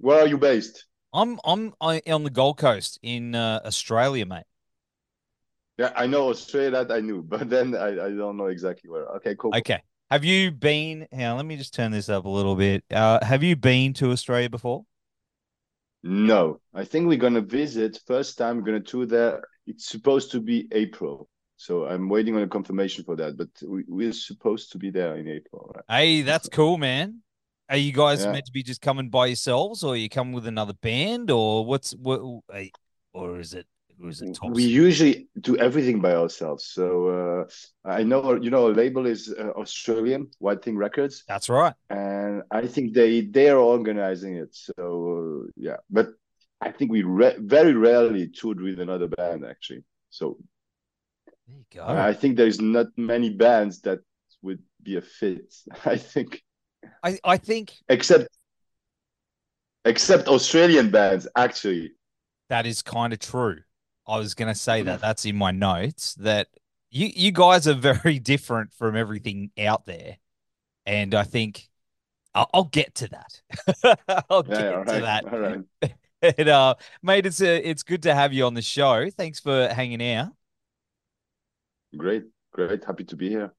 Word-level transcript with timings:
Where 0.00 0.20
are 0.20 0.26
you 0.26 0.38
based? 0.38 0.86
I'm 1.12 1.38
I'm 1.44 1.74
I, 1.80 2.00
on 2.08 2.24
the 2.24 2.30
Gold 2.30 2.56
Coast 2.56 2.98
in 3.02 3.34
uh, 3.34 3.60
Australia, 3.64 4.24
mate. 4.26 4.44
Yeah, 5.78 5.92
I 5.94 6.06
know 6.06 6.30
Australia 6.30 6.84
that 6.84 6.90
I 6.90 7.00
knew, 7.00 7.22
but 7.28 7.48
then 7.48 7.74
I, 7.74 7.88
I 7.88 8.10
don't 8.10 8.36
know 8.36 8.46
exactly 8.46 8.90
where. 8.90 9.06
Okay, 9.16 9.34
cool. 9.38 9.54
Okay. 9.54 9.82
Have 10.10 10.24
you 10.24 10.50
been? 10.50 11.06
Now, 11.12 11.36
let 11.36 11.46
me 11.46 11.56
just 11.56 11.74
turn 11.74 11.92
this 11.92 12.08
up 12.08 12.24
a 12.24 12.28
little 12.28 12.56
bit. 12.56 12.82
Uh, 12.90 13.24
have 13.24 13.42
you 13.42 13.54
been 13.54 13.92
to 13.94 14.10
Australia 14.10 14.50
before? 14.50 14.84
No, 16.02 16.60
I 16.74 16.84
think 16.84 17.08
we're 17.08 17.18
gonna 17.18 17.40
visit. 17.42 18.00
First 18.06 18.38
time 18.38 18.56
we're 18.56 18.62
gonna 18.62 18.80
tour 18.80 19.06
there. 19.06 19.42
It's 19.66 19.86
supposed 19.86 20.30
to 20.32 20.40
be 20.40 20.66
April, 20.72 21.28
so 21.56 21.86
I'm 21.86 22.08
waiting 22.08 22.34
on 22.36 22.42
a 22.42 22.48
confirmation 22.48 23.04
for 23.04 23.16
that. 23.16 23.36
But 23.36 23.48
we, 23.66 23.84
we're 23.86 24.12
supposed 24.12 24.72
to 24.72 24.78
be 24.78 24.90
there 24.90 25.16
in 25.16 25.28
April. 25.28 25.72
Right? 25.74 25.84
Hey, 25.88 26.22
that's 26.22 26.48
cool, 26.48 26.78
man. 26.78 27.22
Are 27.68 27.76
you 27.76 27.92
guys 27.92 28.24
Yeah. 28.24 28.32
meant 28.32 28.46
to 28.46 28.52
be 28.52 28.62
just 28.62 28.80
coming 28.80 29.10
by 29.10 29.26
yourselves, 29.26 29.84
or 29.84 29.92
are 29.92 29.96
you 29.96 30.08
coming 30.08 30.32
with 30.32 30.46
another 30.46 30.72
band, 30.72 31.30
or 31.30 31.64
what's 31.64 31.92
what? 31.92 32.20
Or 33.12 33.38
is 33.38 33.54
it? 33.54 33.66
It 34.02 34.34
tops? 34.34 34.54
We 34.54 34.64
usually 34.64 35.28
do 35.40 35.56
everything 35.58 36.00
by 36.00 36.14
ourselves. 36.14 36.64
So 36.66 36.86
uh, 37.08 37.88
I 37.88 38.02
know 38.02 38.34
you 38.34 38.50
know 38.50 38.68
a 38.68 38.72
label 38.72 39.06
is 39.06 39.32
uh, 39.38 39.50
Australian 39.50 40.28
Wild 40.40 40.62
Thing 40.62 40.76
Records, 40.76 41.24
That's 41.28 41.48
right. 41.48 41.74
and 41.90 42.42
I 42.50 42.66
think 42.66 42.94
they 42.94 43.20
they 43.22 43.48
are 43.50 43.58
organizing 43.58 44.36
it. 44.36 44.54
So 44.54 45.44
uh, 45.46 45.50
yeah, 45.56 45.76
but 45.90 46.08
I 46.60 46.70
think 46.72 46.90
we 46.90 47.02
re- 47.02 47.36
very 47.38 47.74
rarely 47.74 48.28
toured 48.28 48.60
with 48.60 48.80
another 48.80 49.08
band 49.08 49.44
actually. 49.44 49.84
So 50.10 50.38
There 51.46 51.56
you 51.58 51.64
go. 51.72 51.84
I 51.86 52.12
think 52.14 52.36
there 52.36 52.46
is 52.46 52.60
not 52.60 52.86
many 52.96 53.30
bands 53.30 53.80
that 53.82 54.00
would 54.42 54.62
be 54.82 54.96
a 54.96 55.02
fit. 55.02 55.52
I 55.84 55.96
think 55.96 56.42
I 57.02 57.18
I 57.24 57.36
think 57.36 57.72
except 57.88 58.28
except 59.84 60.28
Australian 60.28 60.90
bands 60.90 61.26
actually. 61.36 61.92
that 62.48 62.66
is 62.66 62.82
kind 62.82 63.12
of 63.12 63.18
true. 63.18 63.58
I 64.10 64.18
was 64.18 64.34
going 64.34 64.52
to 64.52 64.58
say 64.58 64.82
Mm-hmm. 64.82 64.84
that. 64.84 65.00
That's 65.00 65.24
in 65.24 65.36
my 65.36 65.50
notes. 65.52 66.14
That 66.16 66.48
you 66.90 67.08
you 67.14 67.32
guys 67.32 67.68
are 67.68 67.74
very 67.74 68.18
different 68.18 68.74
from 68.74 68.96
everything 68.96 69.50
out 69.58 69.86
there, 69.86 70.18
and 70.86 71.14
I 71.14 71.24
think 71.24 71.68
I'll, 72.34 72.50
I'll 72.54 72.64
get 72.64 72.94
to 72.96 73.08
that. 73.10 73.96
I'll 74.30 74.44
Yeah, 74.46 74.54
get 74.54 74.86
to 74.88 75.00
that. 75.00 75.26
all 75.30 75.38
right. 75.38 75.64
And, 76.22 76.48
uh, 76.50 76.74
mate, 77.02 77.26
it's 77.26 77.40
a, 77.40 77.56
it's 77.68 77.82
good 77.82 78.02
to 78.04 78.14
have 78.14 78.32
you 78.32 78.44
on 78.46 78.54
the 78.54 78.62
show. 78.62 79.10
Thanks 79.10 79.40
for 79.40 79.68
hanging 79.68 80.02
out. 80.14 80.32
Great, 81.96 82.24
great. 82.52 82.84
Happy 82.84 83.04
to 83.04 83.16
be 83.16 83.28
here. 83.28 83.54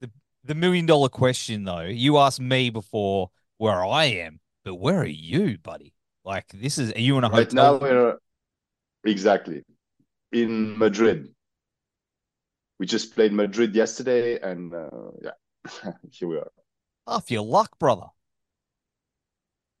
The 0.00 0.10
the 0.44 0.54
million 0.54 0.86
dollar 0.86 1.08
question, 1.08 1.64
though, 1.64 1.80
you 1.82 2.18
asked 2.18 2.40
me 2.40 2.70
before 2.70 3.30
where 3.58 3.84
I 3.84 4.04
am, 4.06 4.40
but 4.64 4.76
where 4.76 4.98
are 5.00 5.06
you, 5.06 5.58
buddy? 5.58 5.94
Like, 6.24 6.48
this 6.48 6.78
is, 6.78 6.92
are 6.92 7.00
you 7.00 7.18
in 7.18 7.24
a 7.24 7.28
Right 7.28 7.52
now 7.52 7.76
hotel? 7.76 7.78
we're 7.78 8.18
exactly 9.04 9.62
in 10.32 10.78
Madrid. 10.78 11.28
We 12.78 12.86
just 12.86 13.14
played 13.14 13.32
Madrid 13.32 13.74
yesterday, 13.74 14.40
and 14.40 14.74
uh, 14.74 14.88
yeah, 15.22 15.92
here 16.10 16.28
we 16.28 16.36
are. 16.36 16.50
Off 17.06 17.30
your 17.30 17.42
luck, 17.42 17.78
brother. 17.78 18.06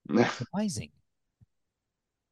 Amazing. 0.54 0.90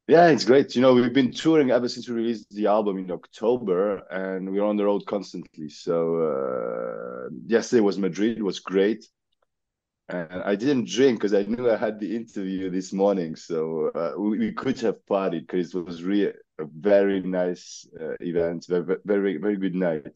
Yeah, 0.07 0.27
it's 0.27 0.43
great. 0.43 0.75
You 0.75 0.81
know, 0.81 0.93
we've 0.93 1.13
been 1.13 1.31
touring 1.31 1.71
ever 1.71 1.87
since 1.87 2.09
we 2.09 2.15
released 2.15 2.49
the 2.49 2.67
album 2.67 2.97
in 2.97 3.09
October, 3.09 4.03
and 4.11 4.51
we're 4.51 4.65
on 4.65 4.77
the 4.77 4.85
road 4.85 5.05
constantly. 5.05 5.69
So 5.69 6.17
uh, 6.17 7.29
yesterday 7.45 7.81
was 7.81 7.97
Madrid, 7.97 8.37
it 8.37 8.43
was 8.43 8.59
great. 8.59 9.05
And 10.09 10.43
I 10.43 10.55
didn't 10.55 10.89
drink 10.89 11.19
because 11.19 11.33
I 11.33 11.43
knew 11.43 11.71
I 11.71 11.77
had 11.77 11.99
the 11.99 12.15
interview 12.15 12.69
this 12.69 12.91
morning. 12.91 13.35
So 13.35 13.89
uh, 13.95 14.19
we, 14.19 14.37
we 14.37 14.51
could 14.51 14.79
have 14.81 14.97
partied 15.09 15.47
because 15.47 15.73
it 15.73 15.85
was 15.85 16.03
really 16.03 16.27
a 16.59 16.65
very 16.65 17.21
nice 17.21 17.87
uh, 17.99 18.15
event, 18.19 18.65
very, 18.67 18.97
very, 19.05 19.37
very 19.37 19.55
good 19.55 19.75
night. 19.75 20.07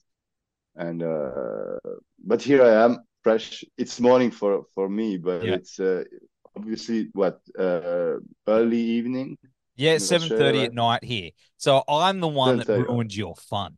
And 0.75 1.01
uh, 1.01 1.79
but 2.23 2.41
here 2.41 2.61
I 2.63 2.84
am, 2.84 3.00
fresh. 3.23 3.63
It's 3.78 4.00
morning 4.00 4.29
for 4.29 4.66
for 4.75 4.89
me, 4.89 5.17
but 5.17 5.44
Yeah. 5.44 5.56
it's 5.56 5.79
uh, 5.79 6.03
obviously 6.56 7.09
what 7.13 7.40
uh, 7.57 8.17
early 8.47 8.81
evening. 8.81 9.38
Yeah, 9.75 9.97
seven 10.00 10.29
thirty 10.29 10.66
at 10.66 10.73
night 10.73 11.03
here. 11.03 11.31
So 11.57 11.84
I'm 11.88 12.19
the 12.19 12.28
one 12.28 12.57
that 12.57 12.67
7:30. 12.67 12.88
ruined 12.90 13.16
your 13.16 13.35
fun. 13.35 13.78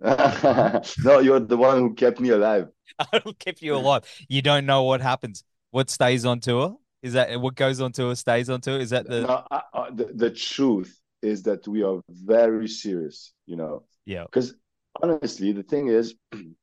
No, 0.00 1.18
you're 1.20 1.40
the 1.40 1.56
one 1.56 1.78
who 1.78 1.94
kept 1.94 2.20
me 2.20 2.30
alive. 2.30 2.68
I 2.98 3.20
will 3.24 3.34
keep 3.34 3.62
you 3.62 3.74
alive. 3.76 4.04
You 4.28 4.42
don't 4.42 4.66
know 4.66 4.84
what 4.84 5.00
happens. 5.00 5.44
What 5.70 5.90
stays 5.90 6.24
on 6.24 6.40
tour? 6.40 6.76
Is 7.02 7.14
that 7.14 7.40
what 7.40 7.54
goes 7.54 7.80
on 7.80 7.92
tour 7.92 8.14
stays 8.14 8.50
on 8.50 8.60
tour? 8.60 8.78
Is 8.78 8.90
that 8.90 9.08
the 9.08 9.22
No, 9.22 9.44
I, 9.50 9.62
I, 9.72 9.90
the, 9.90 10.04
the 10.14 10.30
truth 10.30 10.98
is 11.22 11.42
that 11.44 11.66
we 11.68 11.82
are 11.82 12.00
very 12.08 12.68
serious, 12.68 13.32
you 13.46 13.56
know, 13.56 13.84
yeah? 14.06 14.24
because 14.24 14.54
honestly, 15.02 15.52
the 15.52 15.62
thing 15.62 15.88
is, 15.88 16.14
you 16.32 16.54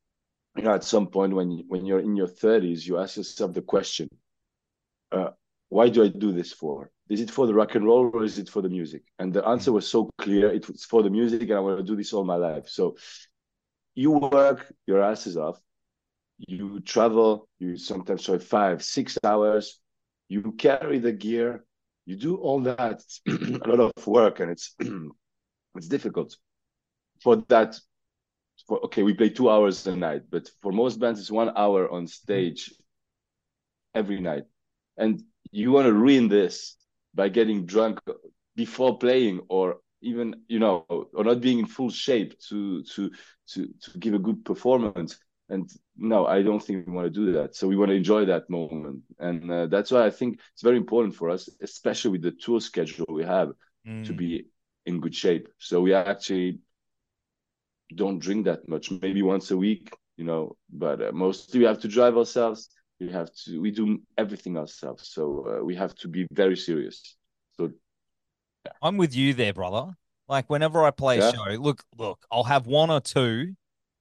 know, 0.56 0.74
at 0.74 0.84
some 0.84 1.06
point 1.06 1.34
when 1.34 1.50
you, 1.50 1.64
when 1.68 1.86
you're 1.86 2.00
in 2.00 2.16
your 2.16 2.28
30s, 2.28 2.86
you 2.86 2.98
ask 2.98 3.16
yourself 3.16 3.52
the 3.52 3.62
question, 3.62 4.08
uh, 5.12 5.30
why 5.68 5.88
do 5.88 6.04
I 6.04 6.08
do 6.08 6.32
this 6.32 6.52
for? 6.52 6.90
Is 7.08 7.20
it 7.20 7.30
for 7.30 7.46
the 7.46 7.54
rock 7.54 7.74
and 7.74 7.84
roll 7.86 8.10
or 8.12 8.24
is 8.24 8.38
it 8.38 8.48
for 8.48 8.60
the 8.60 8.68
music? 8.68 9.02
And 9.18 9.32
the 9.32 9.46
answer 9.46 9.70
mm-hmm. 9.70 9.76
was 9.76 9.88
so 9.88 10.10
clear. 10.18 10.52
It 10.52 10.68
was 10.68 10.84
for 10.84 11.02
the 11.02 11.10
music, 11.10 11.42
and 11.42 11.54
I 11.54 11.60
want 11.60 11.78
to 11.78 11.84
do 11.84 11.96
this 11.96 12.12
all 12.12 12.24
my 12.24 12.36
life. 12.36 12.68
So 12.68 12.96
you 13.94 14.10
work 14.12 14.72
your 14.86 15.02
asses 15.02 15.36
off. 15.36 15.58
You 16.36 16.80
travel. 16.80 17.48
You 17.58 17.76
sometimes 17.76 18.24
drive 18.24 18.44
five, 18.44 18.84
six 18.84 19.18
hours. 19.24 19.80
You 20.28 20.52
carry 20.52 20.98
the 20.98 21.12
gear. 21.12 21.64
You 22.04 22.16
do 22.16 22.36
all 22.36 22.60
that. 22.60 23.02
It's 23.02 23.20
a 23.28 23.68
lot 23.68 23.80
of 23.80 24.06
work, 24.06 24.40
and 24.40 24.50
it's 24.50 24.74
it's 25.74 25.88
difficult. 25.88 26.36
For 27.22 27.36
that, 27.48 27.76
for 28.66 28.84
okay, 28.84 29.02
we 29.02 29.14
play 29.14 29.30
two 29.30 29.50
hours 29.50 29.86
a 29.86 29.96
night, 29.96 30.22
but 30.30 30.50
for 30.62 30.72
most 30.72 31.00
bands, 31.00 31.20
it's 31.20 31.30
one 31.30 31.52
hour 31.56 31.90
on 31.90 32.02
mm-hmm. 32.02 32.06
stage 32.06 32.72
every 33.94 34.20
night, 34.20 34.44
and 34.98 35.22
you 35.50 35.72
want 35.72 35.86
to 35.86 35.94
ruin 35.94 36.28
this 36.28 36.76
by 37.14 37.28
getting 37.28 37.66
drunk 37.66 37.98
before 38.56 38.98
playing 38.98 39.40
or 39.48 39.78
even 40.02 40.34
you 40.48 40.60
know 40.60 40.84
or 41.14 41.24
not 41.24 41.40
being 41.40 41.58
in 41.58 41.66
full 41.66 41.90
shape 41.90 42.38
to 42.48 42.82
to 42.84 43.10
to 43.48 43.68
to 43.82 43.98
give 43.98 44.14
a 44.14 44.18
good 44.18 44.44
performance. 44.44 45.18
And 45.50 45.68
no 45.96 46.26
i 46.26 46.42
don't 46.42 46.62
think 46.62 46.86
we 46.86 46.92
want 46.92 47.06
to 47.06 47.20
do 47.20 47.32
that. 47.32 47.54
So 47.54 47.68
we 47.68 47.76
want 47.76 47.90
to 47.90 47.96
enjoy 47.96 48.26
that 48.26 48.48
moment. 48.50 49.02
And 49.18 49.50
uh, 49.50 49.66
that's 49.66 49.90
why 49.90 50.04
i 50.06 50.10
think 50.10 50.40
it's 50.52 50.62
very 50.62 50.76
important 50.76 51.14
for 51.14 51.30
us 51.30 51.48
especially 51.62 52.12
with 52.12 52.22
the 52.22 52.32
tour 52.32 52.60
schedule 52.60 53.06
we 53.10 53.24
have 53.24 53.52
to 54.04 54.12
Mm. 54.12 54.14
be 54.14 54.46
in 54.86 55.00
good 55.00 55.14
shape. 55.14 55.48
So 55.58 55.80
we 55.82 55.94
actually 55.94 56.58
don't 57.94 58.18
drink 58.20 58.44
that 58.46 58.68
much 58.68 58.90
maybe 58.92 59.22
once 59.22 59.50
a 59.50 59.56
week 59.56 59.90
you 60.16 60.24
know 60.24 60.56
but 60.70 61.00
uh, 61.02 61.12
mostly 61.12 61.60
we 61.60 61.66
have 61.66 61.80
to 61.80 61.88
drive 61.88 62.16
ourselves 62.16 62.68
we 63.00 63.08
have 63.08 63.32
to 63.32 63.60
we 63.60 63.70
do 63.70 64.00
everything 64.16 64.56
ourselves 64.56 65.08
so 65.08 65.46
uh, 65.48 65.64
we 65.64 65.74
have 65.74 65.94
to 65.94 66.08
be 66.08 66.26
very 66.32 66.56
serious 66.56 67.16
so 67.56 67.70
I'm 68.82 68.96
with 68.96 69.14
you 69.14 69.34
there, 69.34 69.52
brother. 69.52 69.92
Like 70.28 70.50
whenever 70.50 70.84
I 70.84 70.90
play 70.90 71.18
a 71.18 71.32
show, 71.32 71.44
look, 71.58 71.82
look, 71.96 72.24
I'll 72.30 72.44
have 72.44 72.66
one 72.66 72.90
or 72.90 73.00
two 73.00 73.54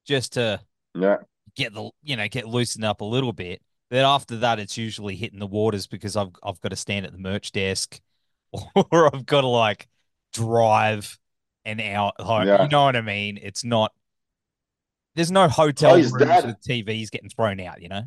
just 0.06 0.34
to 0.34 0.60
yeah 0.94 1.18
get 1.56 1.74
the 1.74 1.90
you 2.04 2.16
know 2.18 2.28
get 2.28 2.48
loosened 2.48 2.84
up 2.84 3.02
a 3.02 3.06
little 3.06 3.34
bit. 3.34 3.62
Then 3.90 4.04
after 4.04 4.38
that, 4.38 4.60
it's 4.60 4.78
usually 4.78 5.16
hitting 5.16 5.40
the 5.40 5.48
waters 5.48 5.88
because 5.88 6.18
I've 6.18 6.32
I've 6.44 6.60
got 6.60 6.70
to 6.70 6.76
stand 6.76 7.06
at 7.06 7.14
the 7.14 7.18
merch 7.18 7.54
desk, 7.54 8.02
or 8.52 9.16
I've 9.16 9.26
got 9.26 9.42
to 9.42 9.48
like 9.48 9.88
drive 10.34 11.18
an 11.64 11.80
hour. 11.80 12.12
Like, 12.20 12.48
Yeah. 12.48 12.64
You 12.64 12.70
know 12.70 12.84
what 12.84 12.98
I 12.98 13.02
mean? 13.02 13.40
It's 13.42 13.64
not. 13.64 13.94
There's 15.16 15.32
no 15.32 15.48
hotel 15.48 15.92
How 15.92 15.96
rooms 15.96 16.14
that? 16.20 16.46
with 16.46 16.62
TVs 16.62 17.10
getting 17.10 17.30
thrown 17.30 17.62
out. 17.62 17.82
You 17.82 17.88
know. 17.88 18.04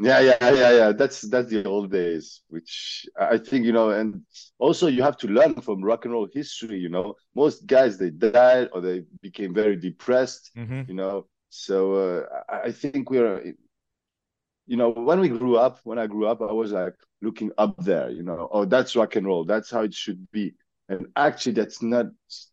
Yeah, 0.00 0.20
yeah, 0.20 0.36
yeah, 0.50 0.70
yeah. 0.72 0.92
That's 0.92 1.22
that's 1.22 1.50
the 1.50 1.64
old 1.64 1.90
days, 1.90 2.42
which 2.48 3.04
I 3.18 3.36
think, 3.38 3.66
you 3.66 3.72
know, 3.72 3.90
and 3.90 4.22
also 4.58 4.86
you 4.86 5.02
have 5.02 5.16
to 5.18 5.26
learn 5.28 5.60
from 5.60 5.82
rock 5.82 6.04
and 6.04 6.14
roll 6.14 6.28
history, 6.32 6.78
you 6.78 6.88
know. 6.88 7.14
Most 7.34 7.66
guys 7.66 7.98
they 7.98 8.10
died 8.10 8.68
or 8.72 8.80
they 8.80 9.02
became 9.22 9.52
very 9.54 9.76
depressed, 9.76 10.52
Mm-hmm. 10.56 10.82
you 10.86 10.94
know. 10.94 11.26
So 11.50 11.94
uh, 11.94 12.42
I, 12.48 12.70
think 12.72 13.10
we're, 13.10 13.54
you 14.66 14.76
know, 14.76 14.90
when 14.90 15.20
we 15.20 15.28
grew 15.28 15.56
up, 15.56 15.80
when 15.84 15.98
I 15.98 16.06
grew 16.06 16.26
up, 16.26 16.42
I 16.42 16.52
was 16.52 16.72
like 16.72 16.94
looking 17.22 17.50
up 17.58 17.76
there, 17.78 18.10
you 18.10 18.22
know, 18.22 18.48
oh, 18.52 18.64
that's 18.66 18.94
rock 18.94 19.16
and 19.16 19.26
roll, 19.26 19.44
that's 19.44 19.70
how 19.70 19.82
it 19.82 19.94
should 19.94 20.30
be. 20.30 20.54
And 20.90 21.06
actually, 21.16 21.52
that's 21.52 21.82
not 21.82 22.06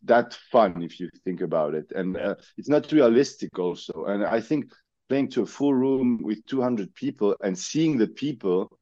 that 0.04 0.34
fun 0.50 0.82
if 0.82 0.98
you 1.00 1.10
think 1.24 1.40
about 1.42 1.74
it, 1.74 1.92
and 1.94 2.16
uh, 2.16 2.34
it's 2.58 2.68
not 2.68 2.90
realistic 2.92 3.58
also. 3.58 4.04
And 4.06 4.24
I 4.24 4.40
think 4.40 4.72
playing 5.08 5.28
to 5.30 5.42
a 5.42 5.46
full 5.46 5.74
room 5.74 6.20
with 6.22 6.44
200 6.46 6.94
people 6.94 7.36
and 7.42 7.58
seeing 7.58 7.96
the 7.96 8.08
people, 8.08 8.78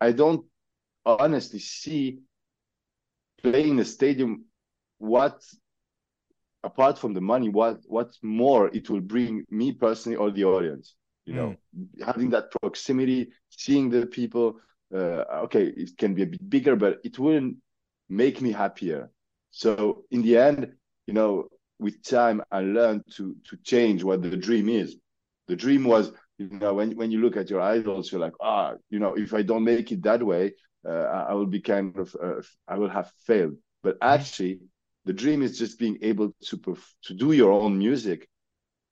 I 0.00 0.12
don't 0.12 0.44
honestly 1.04 1.58
see 1.58 2.20
playing 3.42 3.78
a 3.80 3.84
stadium 3.84 4.44
what 4.98 5.42
apart 6.64 6.98
from 6.98 7.14
the 7.14 7.20
money, 7.20 7.48
what 7.48 7.78
what 7.86 8.10
more 8.22 8.68
it 8.74 8.90
will 8.90 9.00
bring 9.00 9.44
me 9.50 9.72
personally 9.72 10.16
or 10.16 10.30
the 10.30 10.44
audience. 10.44 10.94
You 11.24 11.34
know, 11.34 11.56
mm. 11.76 12.04
having 12.04 12.30
that 12.30 12.52
proximity, 12.60 13.32
seeing 13.50 13.90
the 13.90 14.06
people. 14.06 14.60
Uh, 14.94 15.24
okay, 15.46 15.64
it 15.64 15.98
can 15.98 16.14
be 16.14 16.22
a 16.22 16.26
bit 16.26 16.48
bigger, 16.48 16.76
but 16.76 17.00
it 17.02 17.18
wouldn't 17.18 17.56
make 18.08 18.40
me 18.40 18.52
happier. 18.52 19.10
So 19.50 20.04
in 20.12 20.22
the 20.22 20.36
end, 20.38 20.72
you 21.08 21.14
know, 21.14 21.48
with 21.78 22.02
time, 22.02 22.42
I 22.50 22.60
learned 22.60 23.02
to 23.16 23.36
to 23.48 23.56
change 23.62 24.02
what 24.02 24.22
the 24.22 24.36
dream 24.36 24.68
is. 24.68 24.96
The 25.48 25.56
dream 25.56 25.84
was, 25.84 26.12
you 26.38 26.48
know, 26.50 26.74
when 26.74 26.96
when 26.96 27.10
you 27.10 27.20
look 27.20 27.36
at 27.36 27.50
your 27.50 27.60
idols, 27.60 28.10
you're 28.10 28.20
like, 28.20 28.34
ah, 28.40 28.74
you 28.90 28.98
know, 28.98 29.14
if 29.14 29.34
I 29.34 29.42
don't 29.42 29.64
make 29.64 29.92
it 29.92 30.02
that 30.02 30.22
way, 30.22 30.54
uh, 30.88 31.26
I 31.30 31.34
will 31.34 31.46
be 31.46 31.60
kind 31.60 31.96
of, 31.98 32.16
uh, 32.22 32.42
I 32.66 32.78
will 32.78 32.88
have 32.88 33.10
failed. 33.26 33.56
But 33.82 33.96
mm-hmm. 33.96 34.14
actually, 34.14 34.60
the 35.04 35.12
dream 35.12 35.42
is 35.42 35.58
just 35.58 35.78
being 35.78 35.98
able 36.02 36.34
to 36.44 36.56
perf- 36.56 36.94
to 37.04 37.14
do 37.14 37.32
your 37.32 37.52
own 37.52 37.78
music, 37.78 38.28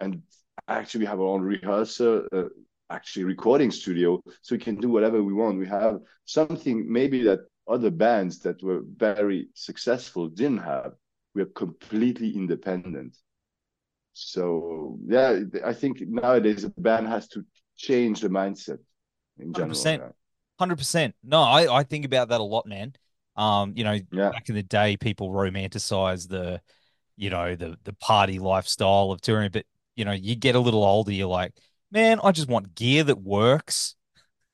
and 0.00 0.22
actually 0.68 1.00
we 1.00 1.06
have 1.06 1.20
our 1.20 1.26
own 1.26 1.42
rehearsal, 1.42 2.26
uh, 2.32 2.44
actually 2.90 3.24
recording 3.24 3.70
studio, 3.70 4.22
so 4.42 4.54
we 4.54 4.58
can 4.58 4.76
do 4.76 4.88
whatever 4.88 5.22
we 5.22 5.32
want. 5.32 5.58
We 5.58 5.68
have 5.68 6.00
something 6.26 6.90
maybe 6.90 7.22
that 7.24 7.40
other 7.66 7.90
bands 7.90 8.40
that 8.40 8.62
were 8.62 8.82
very 8.84 9.48
successful 9.54 10.28
didn't 10.28 10.58
have. 10.58 10.92
We 11.34 11.42
are 11.42 11.46
completely 11.46 12.34
independent. 12.34 13.16
So 14.12 14.98
yeah, 15.06 15.40
I 15.64 15.72
think 15.72 16.00
nowadays 16.02 16.64
a 16.64 16.70
band 16.70 17.08
has 17.08 17.26
to 17.28 17.44
change 17.76 18.20
the 18.20 18.28
mindset 18.28 18.78
in 19.38 19.52
general. 19.52 19.74
100%. 19.74 20.12
Hundred 20.58 20.76
percent. 20.78 21.16
No, 21.24 21.40
I, 21.40 21.80
I 21.80 21.82
think 21.82 22.04
about 22.04 22.28
that 22.28 22.40
a 22.40 22.44
lot, 22.44 22.66
man. 22.66 22.94
Um, 23.36 23.72
you 23.74 23.82
know, 23.82 23.98
yeah. 24.12 24.30
back 24.30 24.48
in 24.48 24.54
the 24.54 24.62
day, 24.62 24.96
people 24.96 25.30
romanticize 25.30 26.28
the, 26.28 26.60
you 27.16 27.30
know, 27.30 27.56
the 27.56 27.76
the 27.82 27.92
party 27.94 28.38
lifestyle 28.38 29.10
of 29.10 29.20
touring, 29.20 29.50
but 29.50 29.66
you 29.96 30.04
know, 30.04 30.12
you 30.12 30.36
get 30.36 30.54
a 30.54 30.60
little 30.60 30.84
older, 30.84 31.12
you're 31.12 31.26
like, 31.26 31.52
man, 31.90 32.20
I 32.22 32.32
just 32.32 32.48
want 32.48 32.74
gear 32.74 33.02
that 33.04 33.20
works. 33.20 33.96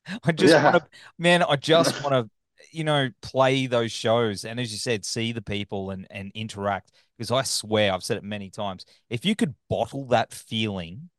I 0.24 0.32
just 0.32 0.54
yeah. 0.54 0.64
want 0.64 0.76
to, 0.76 0.88
man, 1.18 1.42
I 1.42 1.56
just 1.56 2.02
want 2.02 2.14
to, 2.14 2.30
you 2.70 2.84
know, 2.84 3.10
play 3.22 3.66
those 3.66 3.92
shows, 3.92 4.44
and 4.44 4.60
as 4.60 4.72
you 4.72 4.78
said, 4.78 5.04
see 5.04 5.32
the 5.32 5.42
people 5.42 5.90
and 5.90 6.06
and 6.10 6.30
interact. 6.34 6.92
Because 7.16 7.30
I 7.30 7.42
swear, 7.42 7.92
I've 7.92 8.02
said 8.02 8.16
it 8.16 8.24
many 8.24 8.48
times, 8.48 8.86
if 9.10 9.24
you 9.24 9.36
could 9.36 9.54
bottle 9.68 10.06
that 10.06 10.32
feeling, 10.32 11.10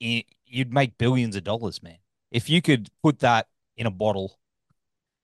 it, 0.00 0.26
you'd 0.44 0.72
make 0.72 0.98
billions 0.98 1.34
of 1.34 1.44
dollars, 1.44 1.82
man. 1.82 1.96
If 2.30 2.50
you 2.50 2.60
could 2.60 2.90
put 3.02 3.20
that 3.20 3.46
in 3.78 3.86
a 3.86 3.90
bottle. 3.90 4.38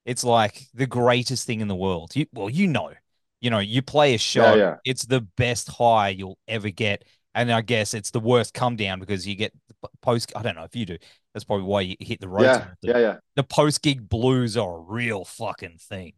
It's 0.06 0.24
like 0.24 0.68
the 0.72 0.86
greatest 0.86 1.46
thing 1.46 1.60
in 1.60 1.68
the 1.68 1.74
world. 1.74 2.14
You, 2.14 2.26
well, 2.32 2.48
you 2.48 2.66
know, 2.66 2.92
you 3.40 3.50
know, 3.50 3.58
you 3.58 3.82
play 3.82 4.14
a 4.14 4.18
show, 4.18 4.54
yeah, 4.54 4.56
yeah. 4.56 4.76
it's 4.84 5.04
the 5.04 5.20
best 5.20 5.68
high 5.68 6.10
you'll 6.10 6.38
ever 6.48 6.70
get. 6.70 7.04
And 7.34 7.50
I 7.50 7.62
guess 7.62 7.94
it's 7.94 8.10
the 8.10 8.20
worst 8.20 8.54
come 8.54 8.76
down 8.76 9.00
because 9.00 9.26
you 9.26 9.34
get 9.34 9.52
post. 10.00 10.32
I 10.36 10.42
don't 10.42 10.54
know 10.54 10.64
if 10.64 10.76
you 10.76 10.86
do. 10.86 10.98
That's 11.34 11.44
probably 11.44 11.66
why 11.66 11.80
you 11.80 11.96
hit 11.98 12.20
the 12.20 12.28
road. 12.28 12.44
Yeah, 12.44 12.66
yeah, 12.80 12.98
yeah. 12.98 13.16
The 13.34 13.42
post 13.42 13.82
gig 13.82 14.08
blues 14.08 14.56
are 14.56 14.78
a 14.78 14.80
real 14.80 15.24
fucking 15.24 15.78
thing. 15.78 16.12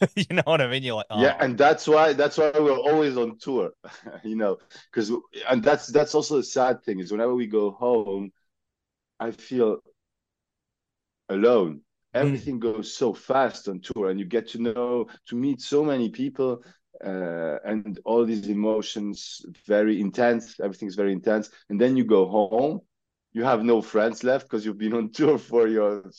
you 0.14 0.26
know 0.30 0.42
what 0.44 0.60
I 0.60 0.68
mean? 0.68 0.82
You're 0.82 0.96
like, 0.96 1.06
oh. 1.10 1.22
yeah, 1.22 1.36
and 1.40 1.56
that's 1.56 1.88
why 1.88 2.12
that's 2.12 2.36
why 2.36 2.52
we're 2.54 2.76
always 2.76 3.16
on 3.16 3.38
tour. 3.38 3.70
you 4.22 4.36
know, 4.36 4.58
because 4.92 5.10
and 5.48 5.62
that's 5.64 5.86
that's 5.86 6.14
also 6.14 6.38
a 6.38 6.42
sad 6.42 6.82
thing 6.84 7.00
is 7.00 7.10
whenever 7.10 7.34
we 7.34 7.46
go 7.46 7.70
home, 7.70 8.30
I 9.18 9.30
feel 9.30 9.78
alone. 11.28 11.80
Hmm. 12.14 12.20
Everything 12.20 12.56
mm. 12.58 12.60
goes 12.60 12.94
so 12.94 13.12
fast 13.12 13.68
on 13.68 13.80
tour, 13.80 14.10
and 14.10 14.18
you 14.18 14.26
get 14.26 14.48
to 14.48 14.62
know, 14.62 15.06
to 15.28 15.36
meet 15.36 15.60
so 15.60 15.84
many 15.84 16.08
people, 16.08 16.62
uh, 17.04 17.58
and 17.64 17.98
all 18.04 18.24
these 18.24 18.48
emotions 18.48 19.44
very 19.66 20.00
intense. 20.00 20.58
Everything's 20.60 20.94
very 20.94 21.12
intense, 21.12 21.50
and 21.70 21.80
then 21.80 21.96
you 21.96 22.04
go 22.04 22.26
home. 22.26 22.80
You 23.32 23.44
have 23.44 23.62
no 23.62 23.82
friends 23.82 24.24
left 24.24 24.46
because 24.46 24.64
you've 24.64 24.78
been 24.78 24.94
on 24.94 25.10
tour 25.12 25.38
for 25.38 25.66
your 25.66 26.10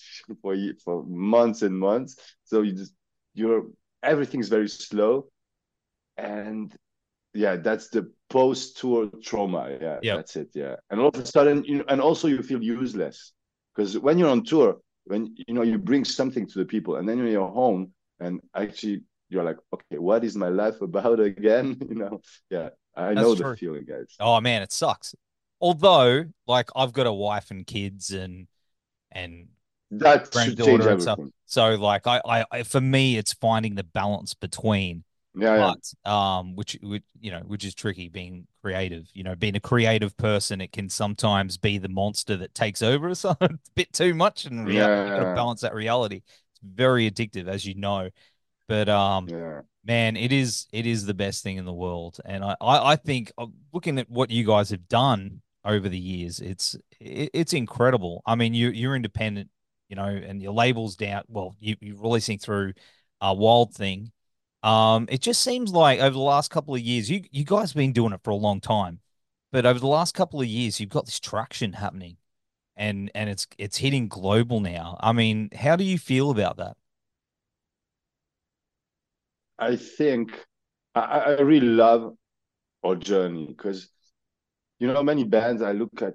for 0.42 0.56
for 0.84 1.04
months 1.06 1.62
and 1.62 1.78
months. 1.78 2.16
So 2.44 2.62
you 2.62 2.74
just 2.74 2.94
you're 3.34 3.68
everything's 4.04 4.50
very 4.50 4.70
slow, 4.70 5.28
and 6.18 6.76
yeah, 7.34 7.58
that's 7.58 7.90
the 7.90 8.12
post 8.30 8.78
tour 8.78 9.10
trauma. 9.24 9.78
Yeah, 9.82 10.00
yep. 10.02 10.18
that's 10.18 10.36
it. 10.36 10.50
Yeah, 10.54 10.76
and 10.90 11.00
all 11.00 11.10
of 11.10 11.16
a 11.16 11.26
sudden, 11.26 11.64
you 11.66 11.80
know, 11.80 11.86
and 11.88 12.02
also 12.02 12.28
you 12.28 12.42
feel 12.42 12.62
useless 12.64 13.34
because 13.76 13.98
when 13.98 14.18
you're 14.18 14.30
on 14.30 14.44
tour, 14.44 14.78
when 15.10 15.36
you 15.48 15.54
know 15.54 15.64
you 15.64 15.78
bring 15.78 16.06
something 16.06 16.48
to 16.48 16.60
the 16.60 16.66
people 16.66 16.98
and 16.98 17.10
then 17.10 17.18
when 17.18 17.32
you're 17.32 17.50
home 17.50 17.92
and 18.20 18.40
actually 18.56 19.02
you're 19.30 19.44
like 19.44 19.58
okay 19.74 19.98
what 19.98 20.24
is 20.24 20.36
my 20.36 20.50
life 20.50 20.80
about 20.90 21.20
again 21.20 21.78
you 21.90 21.96
know 21.96 22.22
yeah 22.50 22.70
i 22.96 23.14
That's 23.14 23.22
know 23.22 23.36
true. 23.36 23.52
the 23.52 23.58
feeling 23.58 23.86
guys 23.86 24.16
oh 24.20 24.40
man 24.40 24.62
it 24.62 24.72
sucks 24.72 25.16
although 25.62 26.26
like 26.48 26.70
i've 26.76 26.94
got 26.94 27.08
a 27.08 27.14
wife 27.14 27.52
and 27.52 27.68
kids 27.68 28.12
and 28.12 28.48
and 29.12 29.48
that 29.92 30.30
granddaughter 30.32 30.90
and 30.90 31.02
stuff 31.02 31.20
so 31.46 31.74
like 31.76 32.06
I, 32.06 32.46
I 32.52 32.64
for 32.64 32.80
me 32.80 33.18
it's 33.18 33.34
finding 33.34 33.74
the 33.74 33.84
balance 33.84 34.36
between 34.36 35.04
yeah, 35.36 35.74
but, 36.04 36.12
um, 36.12 36.56
which 36.56 36.78
which 36.82 37.04
you 37.20 37.32
know, 37.32 37.42
which 37.42 37.64
is 37.64 37.76
tricky 37.76 38.10
being 38.10 38.48
creative. 38.62 39.08
You 39.14 39.24
know, 39.24 39.36
being 39.36 39.56
a 39.56 39.60
creative 39.60 40.18
person, 40.18 40.60
it 40.60 40.72
can 40.72 40.90
sometimes 40.90 41.58
be 41.58 41.78
the 41.78 41.90
monster 41.90 42.36
that 42.38 42.56
takes 42.56 42.82
over 42.82 43.10
us 43.10 43.24
a 43.26 43.38
bit 43.76 43.94
too 43.94 44.14
much, 44.14 44.46
and 44.46 44.68
reality, 44.68 44.78
yeah, 44.78 45.04
you 45.04 45.22
got 45.22 45.30
to 45.30 45.36
balance 45.36 45.62
that 45.62 45.74
reality. 45.74 46.18
It's 46.18 46.62
very 46.64 47.10
addictive, 47.10 47.48
as 47.48 47.66
you 47.66 47.76
know. 47.76 48.10
But 48.68 48.90
um, 48.90 49.28
yeah. 49.28 49.62
man, 49.86 50.18
it 50.18 50.32
is 50.32 50.68
it 50.72 50.88
is 50.88 51.06
the 51.06 51.14
best 51.14 51.44
thing 51.44 51.58
in 51.58 51.66
the 51.66 51.74
world, 51.74 52.20
and 52.26 52.44
I 52.44 52.56
I, 52.60 52.92
I 52.92 52.96
think 52.96 53.32
uh, 53.38 53.48
looking 53.72 54.00
at 54.00 54.10
what 54.10 54.32
you 54.32 54.46
guys 54.46 54.72
have 54.72 54.88
done 54.88 55.42
over 55.66 55.90
the 55.90 56.00
years, 56.00 56.40
it's 56.40 56.76
it, 57.00 57.30
it's 57.34 57.54
incredible. 57.54 58.22
I 58.26 58.36
mean, 58.36 58.54
you 58.54 58.70
you're 58.70 58.96
independent, 58.96 59.50
you 59.90 59.96
know, 59.96 60.06
and 60.06 60.42
your 60.42 60.54
labels 60.54 60.96
down. 60.96 61.24
Well, 61.28 61.56
you 61.60 61.76
you're 61.82 61.98
releasing 61.98 62.40
through 62.40 62.74
a 63.22 63.34
Wild 63.34 63.74
Thing 63.74 64.12
um, 64.64 65.08
it 65.10 65.22
just 65.22 65.42
seems 65.42 65.72
like 65.72 66.00
over 66.02 66.12
the 66.14 66.20
last 66.20 66.52
couple 66.52 66.76
of 66.76 66.82
years, 66.82 67.10
you 67.10 67.24
you 67.32 67.46
guys 67.46 67.72
have 67.72 67.78
been 67.78 67.94
doing 67.94 68.14
it 68.14 68.22
for 68.24 68.32
a 68.32 68.36
long 68.36 68.60
time, 68.60 69.00
but 69.52 69.66
over 69.66 69.80
the 69.80 69.88
last 69.88 70.14
couple 70.14 70.42
of 70.42 70.48
years, 70.48 70.80
you've 70.80 70.90
got 70.90 71.06
this 71.06 71.20
traction 71.20 71.74
happening, 71.74 72.18
and 72.78 73.12
and 73.16 73.30
it's 73.30 73.48
it's 73.58 73.78
hitting 73.78 74.08
global 74.10 74.60
now. 74.62 74.98
I 75.02 75.14
mean, 75.14 75.50
how 75.56 75.76
do 75.78 75.84
you 75.86 75.98
feel 75.98 76.32
about 76.32 76.58
that? 76.58 76.78
I 79.58 79.76
think 79.76 80.46
I, 80.96 81.02
I 81.02 81.42
really 81.42 81.68
love 81.68 82.16
our 82.84 82.96
journey 82.96 83.48
because 83.48 83.90
you 84.80 84.88
know 84.88 85.04
many 85.04 85.24
bands 85.24 85.62
I 85.62 85.74
look 85.74 86.02
at. 86.02 86.14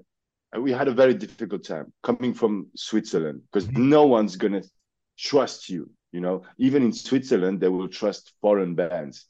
We 0.59 0.71
had 0.71 0.87
a 0.87 0.93
very 0.93 1.15
difficult 1.15 1.65
time 1.65 1.93
coming 2.03 2.33
from 2.33 2.69
Switzerland 2.77 3.43
because 3.51 3.69
mm-hmm. 3.69 3.89
no 3.89 4.07
one's 4.07 4.37
gonna 4.37 4.63
trust 5.17 5.69
you 5.69 5.91
you 6.15 6.21
know, 6.21 6.45
even 6.59 6.85
in 6.85 6.93
Switzerland, 6.93 7.61
they 7.61 7.67
will 7.69 7.89
trust 7.89 8.35
foreign 8.41 8.77
bands. 8.77 9.27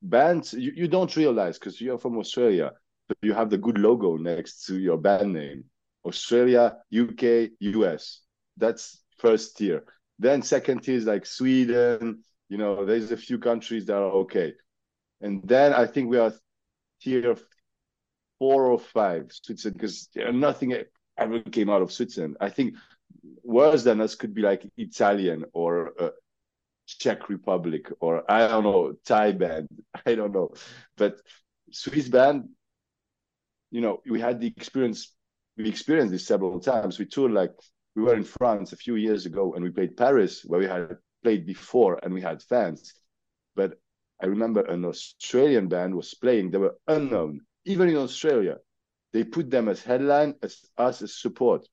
Bands 0.00 0.54
you, 0.54 0.72
you 0.74 0.88
don't 0.88 1.14
realize 1.14 1.58
because 1.58 1.78
you're 1.78 1.98
from 1.98 2.16
Australia, 2.16 2.72
but 3.06 3.18
you 3.20 3.34
have 3.34 3.50
the 3.50 3.58
good 3.58 3.76
logo 3.76 4.16
next 4.16 4.64
to 4.64 4.78
your 4.78 4.96
band 4.96 5.34
name. 5.34 5.64
Australia, 6.06 6.78
UK, 6.90 7.50
US. 7.60 8.22
That's 8.56 9.02
first 9.18 9.58
tier. 9.58 9.84
Then 10.18 10.40
second 10.40 10.84
tier 10.84 10.96
is 10.96 11.04
like 11.04 11.26
Sweden. 11.26 12.24
You 12.48 12.56
know, 12.56 12.86
there's 12.86 13.12
a 13.12 13.16
few 13.18 13.38
countries 13.38 13.84
that 13.84 13.96
are 13.96 14.12
okay. 14.24 14.54
And 15.20 15.46
then 15.46 15.74
I 15.74 15.84
think 15.84 16.08
we 16.08 16.16
are 16.16 16.32
tier 17.02 17.36
four 18.38 18.66
or 18.66 18.78
five, 18.78 19.30
Switzerland, 19.30 19.78
because 19.78 20.08
nothing 20.32 20.74
ever 21.16 21.40
came 21.40 21.70
out 21.70 21.82
of 21.82 21.92
Switzerland. 21.92 22.36
I 22.40 22.50
think 22.50 22.74
worse 23.42 23.82
than 23.84 24.00
us 24.00 24.14
could 24.14 24.34
be 24.34 24.42
like 24.42 24.70
Italian 24.76 25.44
or 25.52 25.92
uh, 26.00 26.10
Czech 26.86 27.28
Republic 27.28 27.90
or 28.00 28.30
I 28.30 28.46
don't 28.48 28.64
know 28.64 28.94
Thai 29.04 29.32
band. 29.32 29.68
I 30.06 30.14
don't 30.14 30.32
know, 30.32 30.52
but 30.96 31.20
Swiss 31.70 32.08
band. 32.08 32.48
You 33.70 33.80
know, 33.80 34.00
we 34.08 34.20
had 34.20 34.40
the 34.40 34.46
experience. 34.46 35.12
We 35.56 35.68
experienced 35.68 36.12
this 36.12 36.26
several 36.26 36.60
times. 36.60 36.98
We 36.98 37.06
toured 37.06 37.32
like 37.32 37.52
we 37.94 38.02
were 38.02 38.14
in 38.14 38.24
France 38.24 38.72
a 38.72 38.76
few 38.76 38.96
years 38.96 39.26
ago, 39.26 39.54
and 39.54 39.64
we 39.64 39.70
played 39.70 39.96
Paris, 39.96 40.44
where 40.44 40.60
we 40.60 40.66
had 40.66 40.98
played 41.24 41.46
before, 41.46 41.98
and 42.02 42.14
we 42.14 42.20
had 42.20 42.42
fans. 42.42 42.94
But 43.56 43.78
I 44.22 44.26
remember 44.26 44.60
an 44.60 44.84
Australian 44.84 45.68
band 45.68 45.94
was 45.94 46.14
playing. 46.14 46.50
They 46.50 46.58
were 46.58 46.76
unknown, 46.86 47.40
even 47.66 47.88
in 47.88 47.96
Australia. 47.96 48.56
They 49.12 49.24
put 49.24 49.50
them 49.50 49.68
as 49.68 49.82
headline, 49.82 50.34
as 50.42 50.64
us 50.76 51.02
as 51.02 51.14
support 51.14 51.66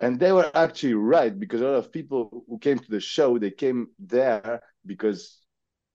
and 0.00 0.18
they 0.18 0.32
were 0.32 0.50
actually 0.54 0.94
right 0.94 1.38
because 1.38 1.60
a 1.60 1.64
lot 1.64 1.74
of 1.74 1.92
people 1.92 2.44
who 2.48 2.58
came 2.58 2.78
to 2.78 2.90
the 2.90 3.00
show 3.00 3.38
they 3.38 3.50
came 3.50 3.88
there 3.98 4.60
because 4.86 5.38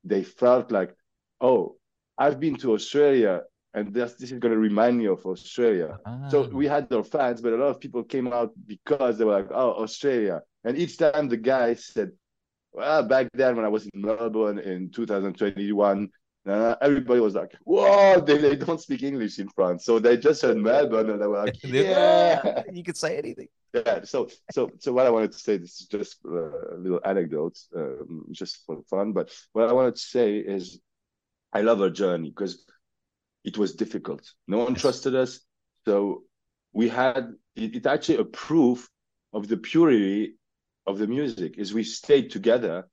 they 0.04 0.24
felt 0.24 0.72
like 0.72 0.94
oh 1.42 1.76
i've 2.18 2.40
been 2.40 2.56
to 2.56 2.74
australia 2.74 3.42
and 3.76 3.92
this, 3.94 4.14
this 4.14 4.32
is 4.32 4.40
going 4.40 4.54
to 4.54 4.60
remind 4.60 4.98
me 4.98 5.08
of 5.08 5.26
australia 5.26 5.98
ah. 6.06 6.28
so 6.30 6.44
we 6.50 6.68
had 6.68 6.92
our 6.92 7.04
fans 7.04 7.42
but 7.42 7.54
a 7.54 7.58
lot 7.58 7.70
of 7.70 7.80
people 7.80 8.04
came 8.04 8.28
out 8.32 8.52
because 8.66 9.18
they 9.18 9.26
were 9.26 9.34
like 9.34 9.52
oh 9.52 9.82
australia 9.82 10.42
and 10.64 10.78
each 10.78 10.98
time 10.98 11.28
the 11.28 11.38
guy 11.38 11.74
said 11.74 12.12
well 12.74 13.04
back 13.04 13.28
then 13.34 13.56
when 13.56 13.66
i 13.66 13.70
was 13.70 13.86
in 13.88 14.02
melbourne 14.02 14.60
in 14.60 14.90
2021 14.92 16.10
Uh, 16.46 16.76
everybody 16.82 17.22
was 17.22 17.36
like, 17.36 17.56
"Whoa!" 17.64 18.20
They, 18.20 18.38
they 18.38 18.56
don't 18.58 18.82
speak 18.82 19.02
English 19.02 19.40
in 19.40 19.48
France, 19.48 19.86
so 19.86 20.00
they 20.00 20.18
just 20.18 20.42
heard 20.42 20.58
Melbourne, 20.58 21.10
and 21.10 21.22
they 21.22 21.28
were 21.28 21.38
like, 21.38 21.56
"Yeah, 21.64 22.64
you 22.72 22.84
could 22.84 22.98
say 22.98 23.18
anything." 23.18 23.48
Yeah. 23.74 24.04
So, 24.04 24.28
so, 24.52 24.70
so 24.80 24.92
what 24.92 25.06
I 25.06 25.10
wanted 25.10 25.32
to 25.32 25.40
say, 25.40 25.58
this 25.58 25.80
is 25.80 25.88
just 25.88 26.18
a 26.26 26.76
little 26.78 27.00
anecdote, 27.06 27.58
um, 27.76 28.26
just 28.32 28.66
for 28.66 28.84
fun. 28.90 29.14
But 29.14 29.32
what 29.54 29.70
I 29.70 29.74
wanted 29.74 29.96
to 29.96 30.02
say 30.02 30.38
is, 30.38 30.80
I 31.54 31.62
love 31.62 31.82
our 31.82 31.90
journey 31.90 32.30
because 32.30 32.66
it 33.46 33.58
was 33.58 33.76
difficult. 33.76 34.30
No 34.46 34.58
one 34.60 34.76
trusted 34.76 35.16
us, 35.16 35.40
so 35.86 36.24
we 36.74 36.90
had 36.90 37.34
it, 37.56 37.76
it 37.78 37.86
actually 37.86 38.18
a 38.18 38.26
proof 38.26 38.90
of 39.32 39.48
the 39.48 39.58
purity 39.58 40.36
of 40.86 40.98
the 40.98 41.08
music 41.08 41.58
is 41.58 41.74
we 41.74 41.84
stayed 41.84 42.32
together 42.32 42.88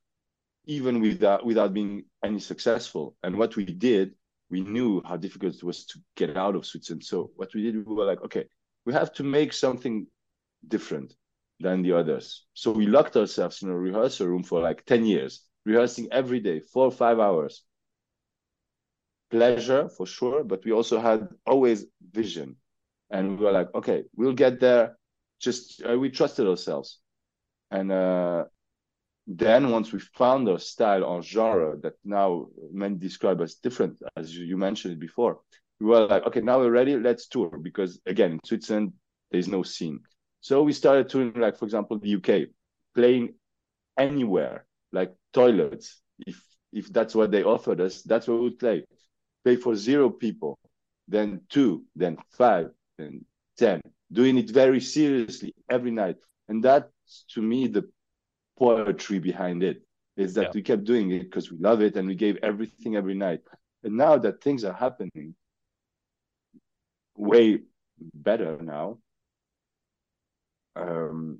even 0.71 1.01
without 1.01 1.45
without 1.45 1.75
being 1.75 2.05
any 2.25 2.39
successful. 2.39 3.17
And 3.25 3.37
what 3.37 3.57
we 3.57 3.65
did, 3.65 4.15
we 4.51 4.61
knew 4.61 5.03
how 5.05 5.17
difficult 5.17 5.57
it 5.57 5.65
was 5.65 5.85
to 5.87 5.99
get 6.17 6.37
out 6.37 6.55
of 6.55 6.65
Switzerland. 6.65 7.03
So 7.05 7.33
what 7.35 7.53
we 7.55 7.63
did, 7.65 7.75
we 7.85 7.93
were 7.93 8.05
like, 8.05 8.23
okay, 8.23 8.45
we 8.87 8.93
have 8.93 9.13
to 9.15 9.25
make 9.25 9.53
something 9.53 10.07
different 10.69 11.13
than 11.59 11.83
the 11.83 11.93
others. 11.95 12.45
So 12.55 12.71
we 12.71 12.87
locked 12.87 13.17
ourselves 13.17 13.63
in 13.63 13.69
a 13.69 13.77
rehearsal 13.77 14.29
room 14.29 14.45
for 14.45 14.61
like 14.63 14.87
10 14.87 15.05
years, 15.07 15.43
rehearsing 15.67 16.07
every 16.13 16.39
day, 16.39 16.61
four 16.61 16.85
or 16.85 16.93
five 16.93 17.19
hours. 17.19 17.65
Pleasure 19.29 19.89
for 19.89 20.07
sure, 20.07 20.45
but 20.45 20.65
we 20.65 20.71
also 20.71 21.01
had 21.01 21.29
always 21.47 21.87
vision. 22.13 22.55
And 23.11 23.39
we 23.39 23.45
were 23.45 23.53
like, 23.53 23.75
okay, 23.75 24.05
we'll 24.15 24.35
get 24.45 24.61
there. 24.61 24.97
Just 25.41 25.83
uh, 25.83 25.99
we 25.99 26.11
trusted 26.11 26.47
ourselves. 26.47 27.01
And 27.73 27.91
uh, 27.91 28.45
then 29.33 29.71
once 29.71 29.93
we 29.93 30.01
found 30.01 30.49
our 30.49 30.59
style 30.59 31.05
or 31.05 31.23
genre 31.23 31.77
that 31.83 31.95
now 32.05 32.49
many 32.73 32.97
describe 32.97 33.41
as 33.41 33.55
different, 33.55 33.97
as 34.17 34.37
you 34.37 34.57
mentioned 34.57 34.99
before, 34.99 35.39
we 35.79 35.87
were 35.87 36.07
like, 36.09 36.27
okay, 36.27 36.41
now 36.41 36.59
we're 36.59 36.73
ready, 36.73 36.97
let's 36.97 37.29
tour. 37.29 37.57
Because 37.63 38.01
again, 38.07 38.33
in 38.33 38.41
Switzerland, 38.45 38.93
there's 39.31 39.47
no 39.47 39.63
scene. 39.63 40.01
So 40.41 40.65
we 40.65 40.73
started 40.73 41.09
touring, 41.09 41.35
like 41.35 41.57
for 41.57 41.65
example, 41.65 42.01
the 42.01 42.17
UK, 42.17 42.49
playing 42.93 43.35
anywhere, 43.97 44.67
like 44.91 45.15
toilets. 45.33 46.01
If 46.27 46.43
if 46.73 46.93
that's 46.93 47.15
what 47.15 47.31
they 47.31 47.45
offered 47.45 47.81
us, 47.81 48.03
that's 48.03 48.27
what 48.27 48.39
we 48.39 48.45
would 48.45 48.59
play. 48.59 48.85
Play 49.45 49.57
for 49.57 49.77
zero 49.77 50.11
people, 50.11 50.59
then 51.07 51.43
two, 51.49 51.85
then 51.95 52.19
five, 52.31 52.71
then 52.99 53.25
ten. 53.57 53.81
Doing 54.11 54.39
it 54.39 54.51
very 54.51 54.81
seriously 54.81 55.55
every 55.71 55.93
night, 55.93 56.17
and 56.49 56.65
that's 56.65 57.25
to 57.35 57.43
me 57.43 57.69
the 57.69 57.89
poetry 58.61 59.19
behind 59.19 59.63
it 59.63 59.83
is 60.17 60.35
that 60.35 60.43
yeah. 60.43 60.51
we 60.55 60.63
kept 60.63 60.85
doing 60.85 61.11
it 61.11 61.23
because 61.23 61.51
we 61.51 61.59
love 61.59 61.81
it 61.81 61.97
and 61.97 62.07
we 62.07 62.15
gave 62.15 62.37
everything 62.43 62.95
every 62.95 63.15
night. 63.15 63.41
And 63.83 63.97
now 63.97 64.19
that 64.19 64.43
things 64.43 64.65
are 64.65 64.73
happening 64.75 65.35
way 67.17 67.61
better 68.15 68.59
now, 68.61 68.99
um, 70.77 71.39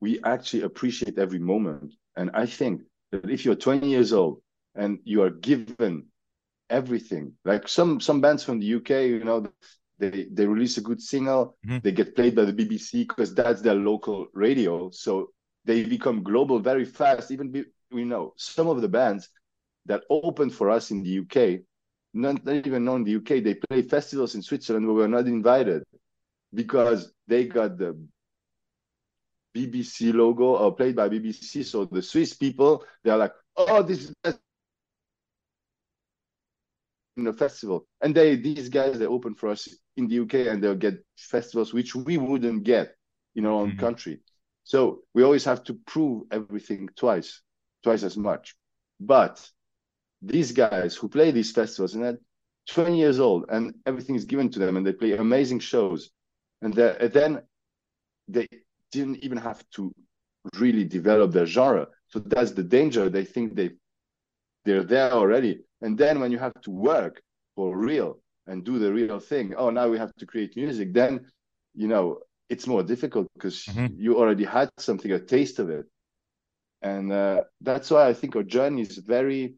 we 0.00 0.22
actually 0.22 0.62
appreciate 0.62 1.18
every 1.18 1.40
moment. 1.40 1.94
And 2.16 2.30
I 2.34 2.46
think 2.46 2.82
that 3.10 3.28
if 3.28 3.44
you're 3.44 3.56
20 3.56 3.88
years 3.88 4.12
old 4.12 4.40
and 4.76 4.98
you 5.04 5.22
are 5.22 5.30
given 5.30 6.06
everything, 6.70 7.32
like 7.44 7.66
some 7.68 8.00
some 8.00 8.20
bands 8.20 8.44
from 8.44 8.60
the 8.60 8.74
UK, 8.74 8.90
you 8.90 9.24
know, 9.24 9.46
they 9.98 10.26
they 10.30 10.46
release 10.46 10.78
a 10.78 10.82
good 10.82 11.02
single, 11.02 11.56
mm-hmm. 11.66 11.78
they 11.82 11.92
get 11.92 12.14
played 12.14 12.36
by 12.36 12.44
the 12.44 12.52
BBC 12.52 13.08
because 13.08 13.34
that's 13.34 13.60
their 13.60 13.74
local 13.74 14.28
radio. 14.34 14.90
So 14.90 15.30
they 15.64 15.84
become 15.84 16.22
global 16.22 16.58
very 16.58 16.84
fast. 16.84 17.30
Even 17.30 17.50
be, 17.50 17.64
we 17.90 18.04
know 18.04 18.34
some 18.36 18.68
of 18.68 18.80
the 18.80 18.88
bands 18.88 19.28
that 19.86 20.02
opened 20.10 20.54
for 20.54 20.70
us 20.70 20.90
in 20.90 21.02
the 21.02 21.20
UK, 21.20 21.60
not, 22.12 22.44
not 22.44 22.66
even 22.66 22.84
known 22.84 23.00
in 23.00 23.04
the 23.04 23.16
UK, 23.16 23.42
they 23.42 23.54
play 23.54 23.82
festivals 23.82 24.34
in 24.34 24.42
Switzerland 24.42 24.86
where 24.86 24.94
we 24.94 25.02
were 25.02 25.08
not 25.08 25.26
invited 25.26 25.82
because 26.52 27.12
they 27.26 27.46
got 27.46 27.76
the 27.78 27.98
BBC 29.54 30.12
logo 30.12 30.56
or 30.56 30.74
played 30.74 30.96
by 30.96 31.08
BBC. 31.08 31.64
So 31.64 31.84
the 31.84 32.02
Swiss 32.02 32.34
people, 32.34 32.84
they're 33.02 33.16
like, 33.16 33.32
oh, 33.56 33.82
this 33.82 34.10
is 34.24 34.38
in 37.16 37.26
a 37.26 37.32
festival. 37.32 37.86
And 38.00 38.14
they 38.14 38.36
these 38.36 38.68
guys 38.68 38.98
they 38.98 39.06
open 39.06 39.34
for 39.34 39.50
us 39.50 39.68
in 39.96 40.08
the 40.08 40.20
UK 40.20 40.52
and 40.52 40.62
they'll 40.62 40.74
get 40.74 41.04
festivals 41.16 41.72
which 41.72 41.94
we 41.94 42.18
wouldn't 42.18 42.64
get 42.64 42.96
in 43.36 43.46
our 43.46 43.52
own 43.52 43.70
mm-hmm. 43.70 43.80
country. 43.80 44.20
So 44.64 45.02
we 45.14 45.22
always 45.22 45.44
have 45.44 45.62
to 45.64 45.74
prove 45.86 46.24
everything 46.30 46.88
twice, 46.96 47.42
twice 47.82 48.02
as 48.02 48.16
much. 48.16 48.56
But 48.98 49.46
these 50.22 50.52
guys 50.52 50.96
who 50.96 51.08
play 51.08 51.30
these 51.30 51.52
festivals 51.52 51.94
and 51.94 52.02
they're 52.02 52.18
20 52.68 52.98
years 52.98 53.20
old 53.20 53.44
and 53.50 53.74
everything 53.84 54.14
is 54.14 54.24
given 54.24 54.50
to 54.50 54.58
them 54.58 54.76
and 54.76 54.86
they 54.86 54.92
play 54.92 55.12
amazing 55.12 55.60
shows. 55.60 56.10
And, 56.62 56.72
then 56.72 57.42
they 58.26 58.48
didn't 58.90 59.18
even 59.18 59.36
have 59.36 59.62
to 59.70 59.92
really 60.58 60.84
develop 60.84 61.32
their 61.32 61.44
genre. 61.44 61.88
So 62.08 62.20
that's 62.20 62.52
the 62.52 62.62
danger. 62.62 63.10
They 63.10 63.24
think 63.24 63.54
they 63.54 63.70
they're 64.64 64.84
there 64.84 65.12
already. 65.12 65.60
And 65.82 65.98
then 65.98 66.20
when 66.20 66.32
you 66.32 66.38
have 66.38 66.58
to 66.62 66.70
work 66.70 67.22
for 67.54 67.76
real 67.76 68.18
and 68.46 68.64
do 68.64 68.78
the 68.78 68.90
real 68.90 69.20
thing, 69.20 69.54
oh 69.56 69.68
now 69.68 69.88
we 69.88 69.98
have 69.98 70.14
to 70.16 70.26
create 70.26 70.56
music, 70.56 70.94
then 70.94 71.26
you 71.74 71.88
know 71.88 72.20
it's 72.48 72.66
more 72.66 72.82
difficult 72.82 73.28
because 73.34 73.64
mm-hmm. 73.64 73.94
you 73.96 74.18
already 74.18 74.44
had 74.44 74.70
something, 74.78 75.10
a 75.12 75.18
taste 75.18 75.58
of 75.58 75.70
it. 75.70 75.86
And 76.82 77.12
uh, 77.12 77.44
that's 77.60 77.90
why 77.90 78.06
I 78.08 78.12
think 78.12 78.36
our 78.36 78.42
journey 78.42 78.82
is 78.82 78.98
a 78.98 79.02
very 79.02 79.54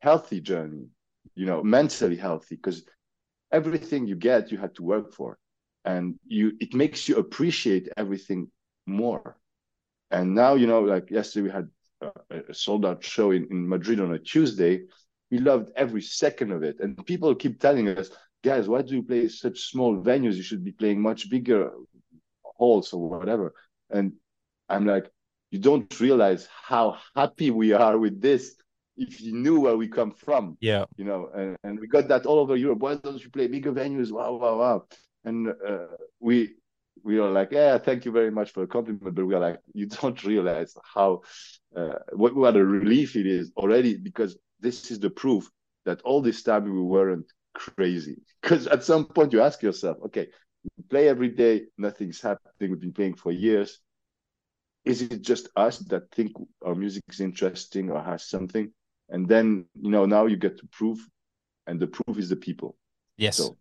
healthy 0.00 0.40
journey, 0.40 0.86
you 1.34 1.46
know, 1.46 1.62
mentally 1.62 2.16
healthy, 2.16 2.54
because 2.54 2.84
everything 3.50 4.06
you 4.06 4.14
get, 4.14 4.52
you 4.52 4.58
had 4.58 4.74
to 4.76 4.82
work 4.82 5.12
for. 5.12 5.38
And 5.84 6.18
you 6.26 6.52
it 6.60 6.74
makes 6.74 7.08
you 7.08 7.16
appreciate 7.16 7.88
everything 7.96 8.50
more. 8.86 9.36
And 10.10 10.34
now, 10.34 10.54
you 10.54 10.66
know, 10.66 10.80
like 10.80 11.10
yesterday 11.10 11.44
we 11.44 11.50
had 11.50 11.68
a, 12.00 12.10
a 12.50 12.54
sold 12.54 12.86
out 12.86 13.02
show 13.02 13.30
in, 13.32 13.48
in 13.50 13.68
Madrid 13.68 14.00
on 14.00 14.12
a 14.12 14.18
Tuesday. 14.18 14.82
We 15.30 15.38
loved 15.38 15.72
every 15.76 16.02
second 16.02 16.52
of 16.52 16.62
it. 16.62 16.80
And 16.80 17.04
people 17.06 17.34
keep 17.34 17.60
telling 17.60 17.88
us, 17.88 18.10
guys, 18.44 18.68
why 18.68 18.82
do 18.82 18.94
you 18.94 19.02
play 19.02 19.28
such 19.28 19.70
small 19.70 19.96
venues? 19.96 20.36
You 20.36 20.42
should 20.42 20.64
be 20.64 20.72
playing 20.72 21.00
much 21.00 21.28
bigger 21.28 21.70
halls 22.58 22.92
or 22.92 23.08
whatever. 23.08 23.54
And 23.90 24.12
I'm 24.68 24.86
like, 24.86 25.10
you 25.50 25.58
don't 25.58 26.00
realize 26.00 26.46
how 26.62 26.98
happy 27.16 27.50
we 27.50 27.72
are 27.72 27.96
with 27.96 28.20
this 28.20 28.54
if 28.96 29.20
you 29.20 29.32
knew 29.32 29.60
where 29.60 29.76
we 29.76 29.88
come 29.88 30.12
from. 30.12 30.58
Yeah. 30.60 30.84
You 30.96 31.04
know, 31.04 31.30
and, 31.34 31.56
and 31.64 31.80
we 31.80 31.86
got 31.86 32.08
that 32.08 32.26
all 32.26 32.38
over 32.40 32.56
Europe. 32.56 32.80
Why 32.80 32.96
don't 32.96 33.22
you 33.22 33.30
play 33.30 33.46
bigger 33.46 33.72
venues? 33.72 34.10
Wow, 34.10 34.34
wow, 34.34 34.58
wow. 34.58 34.84
And 35.24 35.48
uh, 35.48 35.86
we 36.20 36.54
we 37.04 37.18
are 37.18 37.30
like, 37.30 37.52
yeah, 37.52 37.78
thank 37.78 38.04
you 38.04 38.12
very 38.12 38.30
much 38.30 38.50
for 38.52 38.60
the 38.60 38.66
compliment, 38.66 39.14
but 39.14 39.24
we 39.24 39.34
are 39.34 39.40
like, 39.40 39.60
you 39.72 39.86
don't 39.86 40.22
realize 40.24 40.74
how 40.82 41.22
uh, 41.76 41.94
what, 42.12 42.34
what 42.34 42.56
a 42.56 42.64
relief 42.64 43.14
it 43.16 43.26
is 43.26 43.52
already 43.56 43.96
because 43.96 44.36
this 44.60 44.90
is 44.90 44.98
the 44.98 45.10
proof 45.10 45.48
that 45.84 46.00
all 46.02 46.20
this 46.20 46.42
time 46.42 46.64
we 46.64 46.82
weren't 46.82 47.26
crazy. 47.54 48.16
Because 48.42 48.66
at 48.66 48.84
some 48.84 49.06
point 49.06 49.32
you 49.32 49.40
ask 49.40 49.62
yourself, 49.62 49.98
okay, 50.06 50.26
we 50.64 50.84
play 50.84 51.08
every 51.08 51.28
day, 51.28 51.66
nothing's 51.76 52.20
happening. 52.20 52.70
We've 52.70 52.80
been 52.80 52.92
playing 52.92 53.14
for 53.14 53.32
years. 53.32 53.80
Is 54.84 55.02
it 55.02 55.22
just 55.22 55.48
us 55.56 55.78
that 55.78 56.10
think 56.12 56.32
our 56.64 56.74
music 56.74 57.02
is 57.10 57.20
interesting 57.20 57.90
or 57.90 58.02
has 58.02 58.28
something? 58.28 58.72
And 59.08 59.28
then, 59.28 59.66
you 59.80 59.90
know, 59.90 60.06
now 60.06 60.26
you 60.26 60.36
get 60.36 60.58
to 60.58 60.66
prove, 60.66 60.98
and 61.66 61.80
the 61.80 61.86
proof 61.86 62.18
is 62.18 62.28
the 62.28 62.36
people. 62.36 62.76
Yes. 63.16 63.36
So 63.36 63.56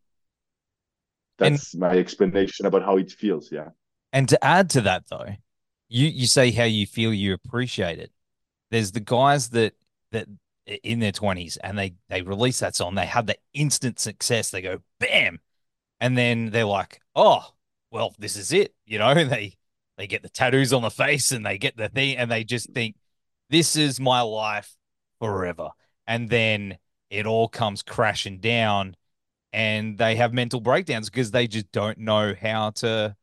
that's 1.38 1.74
and, 1.74 1.82
my 1.82 1.98
explanation 1.98 2.66
about 2.66 2.84
how 2.84 2.98
it 2.98 3.12
feels. 3.12 3.52
Yeah. 3.52 3.70
And 4.14 4.28
to 4.30 4.44
add 4.44 4.70
to 4.72 4.82
that, 4.82 5.04
though, 5.10 5.26
you 5.90 6.08
you 6.08 6.28
say 6.28 6.52
how 6.52 6.64
you 6.64 6.86
feel 6.86 7.14
you 7.14 7.34
appreciate 7.34 8.00
it. 8.00 8.12
There's 8.72 8.92
the 8.92 9.00
guys 9.00 9.50
that 9.50 9.74
that 10.12 10.28
in 10.84 11.00
their 11.00 11.12
20s 11.14 11.58
and 11.64 11.78
they 11.78 11.94
they 12.10 12.22
release 12.22 12.60
that 12.60 12.76
song 12.76 12.96
they 12.96 13.06
have 13.06 13.26
the 13.26 13.38
instant 13.54 14.00
success 14.00 14.52
they 14.52 14.62
go 14.62 14.80
bam 15.00 15.40
and 16.00 16.18
then 16.18 16.50
they're 16.52 16.66
like, 16.66 17.02
"Oh, 17.16 17.54
well, 17.92 18.14
this 18.20 18.36
is 18.36 18.52
it," 18.52 18.74
you 18.86 19.00
know. 19.00 19.14
They 19.30 19.58
they 19.98 20.08
get 20.08 20.22
the 20.22 20.30
tattoos 20.30 20.74
on 20.74 20.84
the 20.84 20.92
face 20.92 21.32
and 21.32 21.46
they 21.46 21.58
get 21.58 21.76
the 21.76 21.90
thing, 21.90 22.18
and 22.18 22.32
they 22.32 22.44
just 22.44 22.72
think, 22.74 22.96
"This 23.50 23.76
is 23.76 24.00
my 24.00 24.22
life 24.22 24.76
forever," 25.20 25.70
and 26.06 26.30
then 26.30 26.78
it 27.10 27.26
all 27.26 27.48
comes 27.48 27.82
crashing 27.84 28.40
down, 28.40 28.96
and 29.54 29.98
they 29.98 30.16
have 30.16 30.34
mental 30.34 30.60
breakdowns 30.60 31.10
because 31.10 31.32
they 31.32 31.48
just 31.48 31.72
don't 31.72 31.98
know 31.98 32.34
how 32.40 32.72
to 32.72 33.16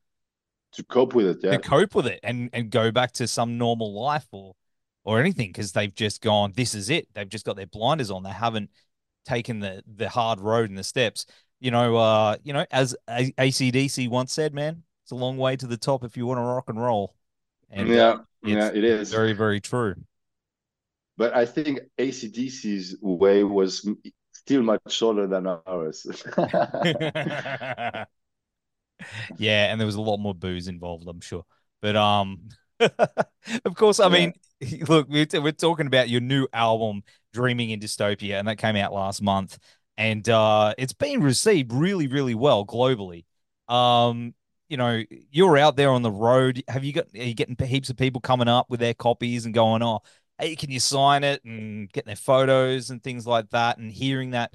to 0.72 0.82
cope 0.84 1.14
with 1.14 1.26
it, 1.26 1.38
yeah. 1.42 1.52
to 1.52 1.58
cope 1.58 1.94
with 1.94 2.06
it, 2.06 2.20
and 2.22 2.50
and 2.52 2.70
go 2.70 2.90
back 2.90 3.12
to 3.12 3.26
some 3.26 3.58
normal 3.58 3.94
life 3.94 4.26
or 4.32 4.54
or 5.04 5.20
anything 5.20 5.50
because 5.50 5.72
they've 5.72 5.94
just 5.94 6.20
gone, 6.20 6.52
"This 6.56 6.74
is 6.74 6.90
it." 6.90 7.08
They've 7.14 7.28
just 7.28 7.44
got 7.44 7.56
their 7.56 7.66
blinders 7.66 8.10
on. 8.10 8.22
They 8.22 8.30
haven't 8.30 8.70
taken 9.24 9.60
the 9.60 9.82
the 9.86 10.08
hard 10.08 10.40
road 10.40 10.70
and 10.70 10.78
the 10.78 10.84
steps 10.84 11.26
you 11.64 11.70
know, 11.70 11.96
uh, 11.96 12.36
you 12.44 12.52
know, 12.52 12.66
as 12.70 12.94
ACDC 13.08 14.10
once 14.10 14.34
said, 14.34 14.52
man, 14.52 14.82
it's 15.02 15.12
a 15.12 15.14
long 15.14 15.38
way 15.38 15.56
to 15.56 15.66
the 15.66 15.78
top 15.78 16.04
if 16.04 16.14
you 16.14 16.26
want 16.26 16.36
to 16.36 16.42
rock 16.42 16.68
and 16.68 16.78
roll. 16.78 17.14
And 17.70 17.88
yeah, 17.88 18.18
yeah, 18.42 18.68
it 18.68 18.84
is 18.84 19.10
very, 19.10 19.32
very 19.32 19.62
true. 19.62 19.94
But 21.16 21.34
I 21.34 21.46
think 21.46 21.80
ACDC's 21.98 22.96
way 23.00 23.44
was 23.44 23.88
still 24.32 24.62
much 24.62 24.82
shorter 24.88 25.26
than 25.26 25.46
ours. 25.46 26.06
yeah, 29.38 29.72
and 29.72 29.80
there 29.80 29.86
was 29.86 29.94
a 29.94 30.02
lot 30.02 30.18
more 30.18 30.34
booze 30.34 30.68
involved, 30.68 31.08
I'm 31.08 31.22
sure. 31.22 31.46
But 31.80 31.96
um, 31.96 32.42
of 32.78 33.74
course, 33.74 34.00
I 34.00 34.10
mean, 34.10 34.34
look, 34.86 35.08
we're, 35.08 35.26
we're 35.32 35.52
talking 35.52 35.86
about 35.86 36.10
your 36.10 36.20
new 36.20 36.46
album, 36.52 37.04
Dreaming 37.32 37.70
in 37.70 37.80
Dystopia, 37.80 38.38
and 38.38 38.48
that 38.48 38.58
came 38.58 38.76
out 38.76 38.92
last 38.92 39.22
month, 39.22 39.58
and 39.96 40.28
uh, 40.28 40.74
it's 40.78 40.92
been 40.92 41.22
received 41.22 41.72
really, 41.72 42.06
really 42.06 42.34
well 42.34 42.64
globally. 42.66 43.24
Um, 43.68 44.34
you 44.68 44.76
know, 44.76 45.02
you're 45.30 45.58
out 45.58 45.76
there 45.76 45.90
on 45.90 46.02
the 46.02 46.10
road. 46.10 46.62
Have 46.68 46.84
you 46.84 46.92
got? 46.92 47.06
Are 47.14 47.22
you 47.22 47.34
getting 47.34 47.56
heaps 47.66 47.90
of 47.90 47.96
people 47.96 48.20
coming 48.20 48.48
up 48.48 48.70
with 48.70 48.80
their 48.80 48.94
copies 48.94 49.44
and 49.44 49.54
going, 49.54 49.82
"Oh, 49.82 50.00
hey, 50.38 50.56
can 50.56 50.70
you 50.70 50.80
sign 50.80 51.24
it?" 51.24 51.44
and 51.44 51.90
getting 51.92 52.08
their 52.08 52.16
photos 52.16 52.90
and 52.90 53.02
things 53.02 53.26
like 53.26 53.50
that, 53.50 53.78
and 53.78 53.92
hearing 53.92 54.30
that 54.30 54.54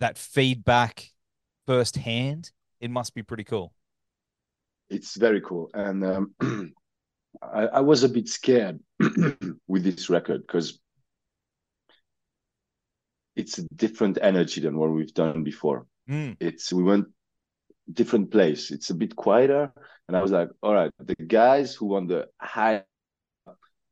that 0.00 0.18
feedback 0.18 1.12
firsthand? 1.66 2.52
It 2.80 2.90
must 2.90 3.14
be 3.14 3.22
pretty 3.22 3.44
cool. 3.44 3.72
It's 4.88 5.16
very 5.16 5.40
cool, 5.40 5.70
and 5.72 6.04
um, 6.04 6.34
I, 7.42 7.66
I 7.66 7.80
was 7.80 8.02
a 8.02 8.08
bit 8.08 8.28
scared 8.28 8.80
with 9.68 9.84
this 9.84 10.10
record 10.10 10.42
because 10.42 10.79
it's 13.36 13.58
a 13.58 13.62
different 13.74 14.18
energy 14.20 14.60
than 14.60 14.76
what 14.76 14.90
we've 14.90 15.14
done 15.14 15.44
before. 15.44 15.86
Mm. 16.08 16.36
It's 16.40 16.72
we 16.72 16.82
went 16.82 17.06
different 17.92 18.30
place. 18.30 18.70
It's 18.70 18.90
a 18.90 18.94
bit 18.94 19.16
quieter, 19.16 19.72
and 20.08 20.16
I 20.16 20.22
was 20.22 20.30
like, 20.30 20.48
all 20.62 20.74
right, 20.74 20.90
the 20.98 21.14
guys 21.14 21.74
who 21.74 21.86
want 21.86 22.08
the 22.08 22.28
high, 22.40 22.84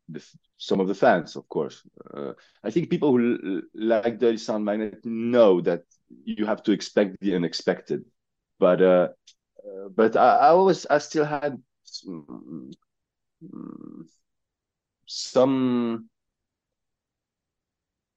the, 0.09 0.25
some 0.57 0.80
of 0.80 0.88
the 0.88 0.95
fans, 0.95 1.37
of 1.37 1.49
course. 1.49 1.83
Uh, 2.14 2.33
I 2.64 2.71
think 2.71 2.90
people 2.90 3.16
who 3.16 3.62
like 3.75 4.18
Dirty 4.18 4.38
Sound 4.38 4.64
Magnet 4.64 5.04
know 5.04 5.61
that 5.62 5.83
you 6.25 6.47
have 6.47 6.62
to 6.64 6.73
expect 6.73 7.16
the 7.21 7.35
unexpected, 7.35 8.04
but 8.59 8.83
uh, 8.83 9.09
uh, 9.64 9.88
but 9.95 10.16
I, 10.16 10.37
I 10.37 10.52
was 10.52 10.87
I 10.87 10.99
still 10.99 11.25
had 11.25 11.62
some, 11.85 12.71
some 15.07 16.09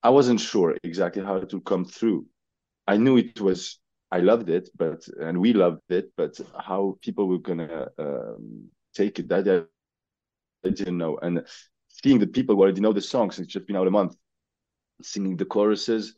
I 0.03 0.09
wasn't 0.09 0.39
sure 0.39 0.75
exactly 0.83 1.23
how 1.23 1.39
would 1.39 1.65
come 1.65 1.85
through. 1.85 2.25
I 2.87 2.97
knew 2.97 3.17
it 3.17 3.39
was 3.41 3.79
I 4.11 4.19
loved 4.19 4.49
it, 4.49 4.69
but 4.77 5.07
and 5.19 5.39
we 5.39 5.53
loved 5.53 5.81
it, 5.89 6.11
but 6.17 6.39
how 6.59 6.97
people 7.01 7.27
were 7.27 7.39
gonna 7.39 7.89
um, 7.97 8.69
take 8.93 9.19
it, 9.19 9.29
that 9.29 9.47
I, 9.47 10.67
I 10.67 10.71
didn't 10.71 10.97
know. 10.97 11.17
And 11.21 11.45
seeing 11.89 12.19
the 12.19 12.27
people 12.27 12.55
who 12.55 12.61
already 12.61 12.81
know 12.81 12.93
the 12.93 13.01
songs, 13.01 13.39
it's 13.39 13.51
just 13.53 13.67
been 13.67 13.75
out 13.75 13.87
a 13.87 13.91
month, 13.91 14.15
singing 15.01 15.37
the 15.37 15.45
choruses. 15.45 16.15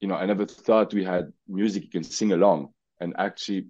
You 0.00 0.08
know, 0.08 0.16
I 0.16 0.26
never 0.26 0.46
thought 0.46 0.94
we 0.94 1.04
had 1.04 1.32
music 1.48 1.84
you 1.84 1.90
can 1.90 2.04
sing 2.04 2.32
along, 2.32 2.72
and 3.00 3.14
actually, 3.18 3.68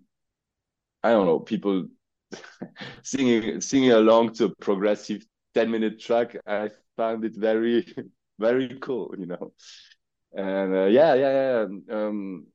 I 1.03 1.11
don't 1.11 1.27
know, 1.27 1.41
people 1.41 1.89
singing 3.03 3.61
singing 3.61 3.93
along 3.93 4.35
to 4.35 4.47
a 4.47 4.55
progressive 4.57 5.27
ten 5.55 5.71
minute 5.71 6.01
track. 6.01 6.37
I 6.47 6.71
found 6.97 7.25
it 7.25 7.37
very 7.37 7.87
very 8.39 8.79
cool, 8.81 9.15
you 9.19 9.27
know. 9.27 9.53
And 10.33 10.75
uh, 10.75 10.85
yeah, 10.87 11.15
yeah, 11.15 11.33
yeah. 11.33 11.97
Um, 11.97 12.47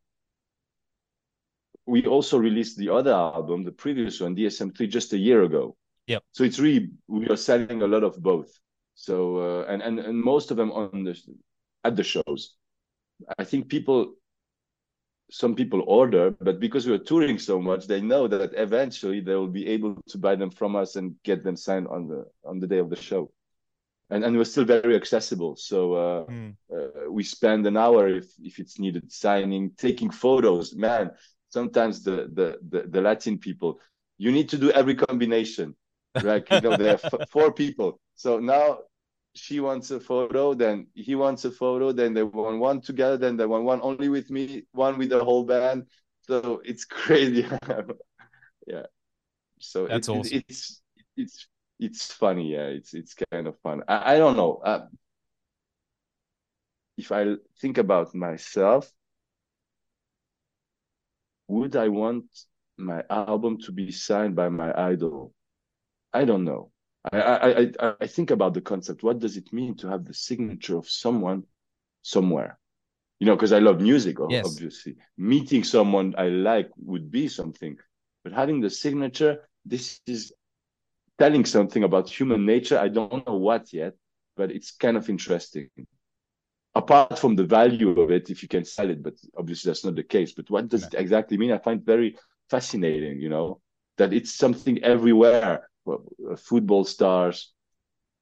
we 1.86 2.06
also 2.06 2.38
released 2.38 2.78
the 2.78 2.90
other 2.90 3.14
album, 3.14 3.64
the 3.64 3.72
previous 3.72 4.22
one, 4.22 4.36
DSM3, 4.36 4.90
just 4.90 5.14
a 5.14 5.18
year 5.18 5.44
ago. 5.44 5.76
Yep. 6.08 6.24
So 6.32 6.44
it's 6.44 6.60
really 6.60 6.90
we 7.08 7.28
are 7.28 7.38
selling 7.38 7.82
a 7.82 7.88
lot 7.88 8.04
of 8.04 8.22
both. 8.22 8.52
So 8.96 9.38
uh, 9.38 9.66
and 9.72 9.82
and 9.82 10.00
and 10.00 10.18
most 10.22 10.52
of 10.52 10.58
them 10.58 10.72
on 10.72 11.04
the 11.04 11.18
at 11.84 11.96
the 11.96 12.04
shows. 12.04 12.56
I 13.38 13.44
think 13.44 13.70
people 13.70 14.16
some 15.32 15.56
people 15.56 15.84
order, 15.88 16.32
but 16.32 16.60
because 16.60 16.88
we're 16.88 16.98
touring 16.98 17.38
so 17.38 17.62
much, 17.62 17.86
they 17.86 18.02
know 18.02 18.28
that 18.28 18.52
eventually 18.56 19.22
they 19.22 19.36
will 19.36 19.48
be 19.48 19.68
able 19.68 19.96
to 20.08 20.18
buy 20.18 20.36
them 20.36 20.50
from 20.50 20.76
us 20.76 20.96
and 20.96 21.16
get 21.24 21.44
them 21.44 21.56
signed 21.56 21.88
on 21.88 22.08
the 22.08 22.26
on 22.44 22.60
the 22.60 22.68
day 22.68 22.80
of 22.80 22.90
the 22.90 22.96
show. 22.96 23.32
And 24.10 24.24
and 24.24 24.36
we're 24.36 24.46
still 24.46 24.66
very 24.66 24.96
accessible. 24.96 25.56
So 25.56 25.94
uh, 25.94 26.26
mm. 26.26 26.56
uh, 26.74 27.12
we 27.12 27.24
spend 27.24 27.68
an 27.68 27.78
hour 27.78 28.08
if 28.08 28.26
if 28.40 28.60
it's 28.60 28.80
needed, 28.80 29.12
signing, 29.12 29.72
taking 29.78 30.10
photos. 30.10 30.76
Man, 30.76 31.12
sometimes 31.50 32.04
the 32.04 32.30
the 32.34 32.58
the, 32.70 32.88
the 32.88 33.02
Latin 33.02 33.38
people, 33.38 33.80
you 34.18 34.32
need 34.32 34.50
to 34.50 34.58
do 34.58 34.72
every 34.72 34.96
combination. 34.96 35.76
Like 36.24 36.50
you 36.50 36.62
know, 36.62 36.76
there 36.76 36.98
are 37.04 37.26
four 37.28 37.54
people. 37.54 38.00
So 38.16 38.40
now 38.40 38.80
she 39.36 39.60
wants 39.60 39.92
a 39.92 40.00
photo, 40.00 40.54
then 40.54 40.88
he 40.94 41.16
wants 41.16 41.46
a 41.46 41.52
photo, 41.52 41.92
then 41.92 42.14
they 42.14 42.24
want 42.24 42.60
one 42.60 42.82
together, 42.82 43.18
then 43.18 43.38
they 43.38 43.46
want 43.46 43.64
one 43.64 43.80
only 43.82 44.10
with 44.10 44.30
me, 44.30 44.64
one 44.72 44.98
with 44.98 45.10
the 45.10 45.24
whole 45.24 45.44
band. 45.44 45.86
So 46.22 46.62
it's 46.66 46.86
crazy. 47.00 47.48
yeah. 48.68 48.86
So 49.60 49.88
that's 49.88 50.08
it, 50.08 50.12
awesome. 50.12 50.38
It, 50.38 50.46
it's 50.48 50.82
it's 51.16 51.48
it's 51.80 52.12
funny. 52.12 52.54
Yeah, 52.54 52.68
it's 52.68 52.94
it's 52.94 53.16
kind 53.32 53.48
of 53.48 53.58
fun. 53.60 53.84
I, 53.88 54.16
I 54.16 54.18
don't 54.18 54.38
know. 54.38 54.62
Uh, 54.64 54.88
if 56.98 57.12
I 57.12 57.36
think 57.62 57.78
about 57.78 58.14
myself, 58.14 58.92
would 61.48 61.76
I 61.76 61.88
want 61.88 62.26
my 62.78 63.04
album 63.10 63.58
to 63.62 63.72
be 63.72 63.92
signed 63.92 64.36
by 64.36 64.50
my 64.50 64.74
idol? 64.92 65.34
I 66.14 66.26
don't 66.26 66.44
know. 66.44 66.72
I, 67.12 67.22
I, 67.22 67.62
I, 67.80 67.94
I 68.02 68.08
think 68.08 68.32
about 68.32 68.54
the 68.54 68.62
concept. 68.62 69.04
What 69.04 69.20
does 69.20 69.38
it 69.38 69.54
mean 69.54 69.76
to 69.78 69.88
have 69.88 70.06
the 70.06 70.14
signature 70.14 70.78
of 70.78 70.90
someone 70.90 71.44
somewhere? 72.02 72.60
You 73.20 73.28
know, 73.28 73.36
because 73.36 73.54
I 73.54 73.60
love 73.60 73.82
music, 73.82 74.18
yes. 74.30 74.46
obviously. 74.46 74.96
Meeting 75.18 75.64
someone 75.64 76.16
I 76.18 76.28
like 76.30 76.70
would 76.78 77.12
be 77.12 77.28
something, 77.28 77.78
but 78.24 78.34
having 78.34 78.60
the 78.62 78.70
signature, 78.70 79.50
this 79.66 80.02
is 80.06 80.34
telling 81.20 81.46
something 81.46 81.84
about 81.84 82.10
human 82.10 82.46
nature. 82.46 82.80
I 82.80 82.88
don't 82.88 83.26
know 83.28 83.38
what 83.38 83.74
yet, 83.74 83.94
but 84.38 84.52
it's 84.52 84.72
kind 84.72 84.98
of 84.98 85.10
interesting 85.10 85.70
apart 86.76 87.18
from 87.20 87.36
the 87.36 87.44
value 87.44 88.00
of 88.00 88.12
it, 88.12 88.30
if 88.30 88.42
you 88.42 88.50
can 88.50 88.66
sell 88.66 88.90
it, 88.90 89.02
but 89.02 89.16
obviously 89.38 89.70
that's 89.70 89.86
not 89.86 89.96
the 89.96 90.04
case. 90.04 90.34
But 90.34 90.50
what 90.50 90.70
does 90.70 90.84
it 90.84 90.94
exactly 90.94 91.38
mean? 91.38 91.52
I 91.52 91.58
find 91.58 91.84
very 91.84 92.18
fascinating, 92.50 93.20
you 93.20 93.30
know, 93.30 93.62
that 93.98 94.14
it's 94.14 94.34
something 94.36 94.84
everywhere. 94.84 95.70
Uh, 95.88 96.36
football 96.38 96.84
stars, 96.84 97.52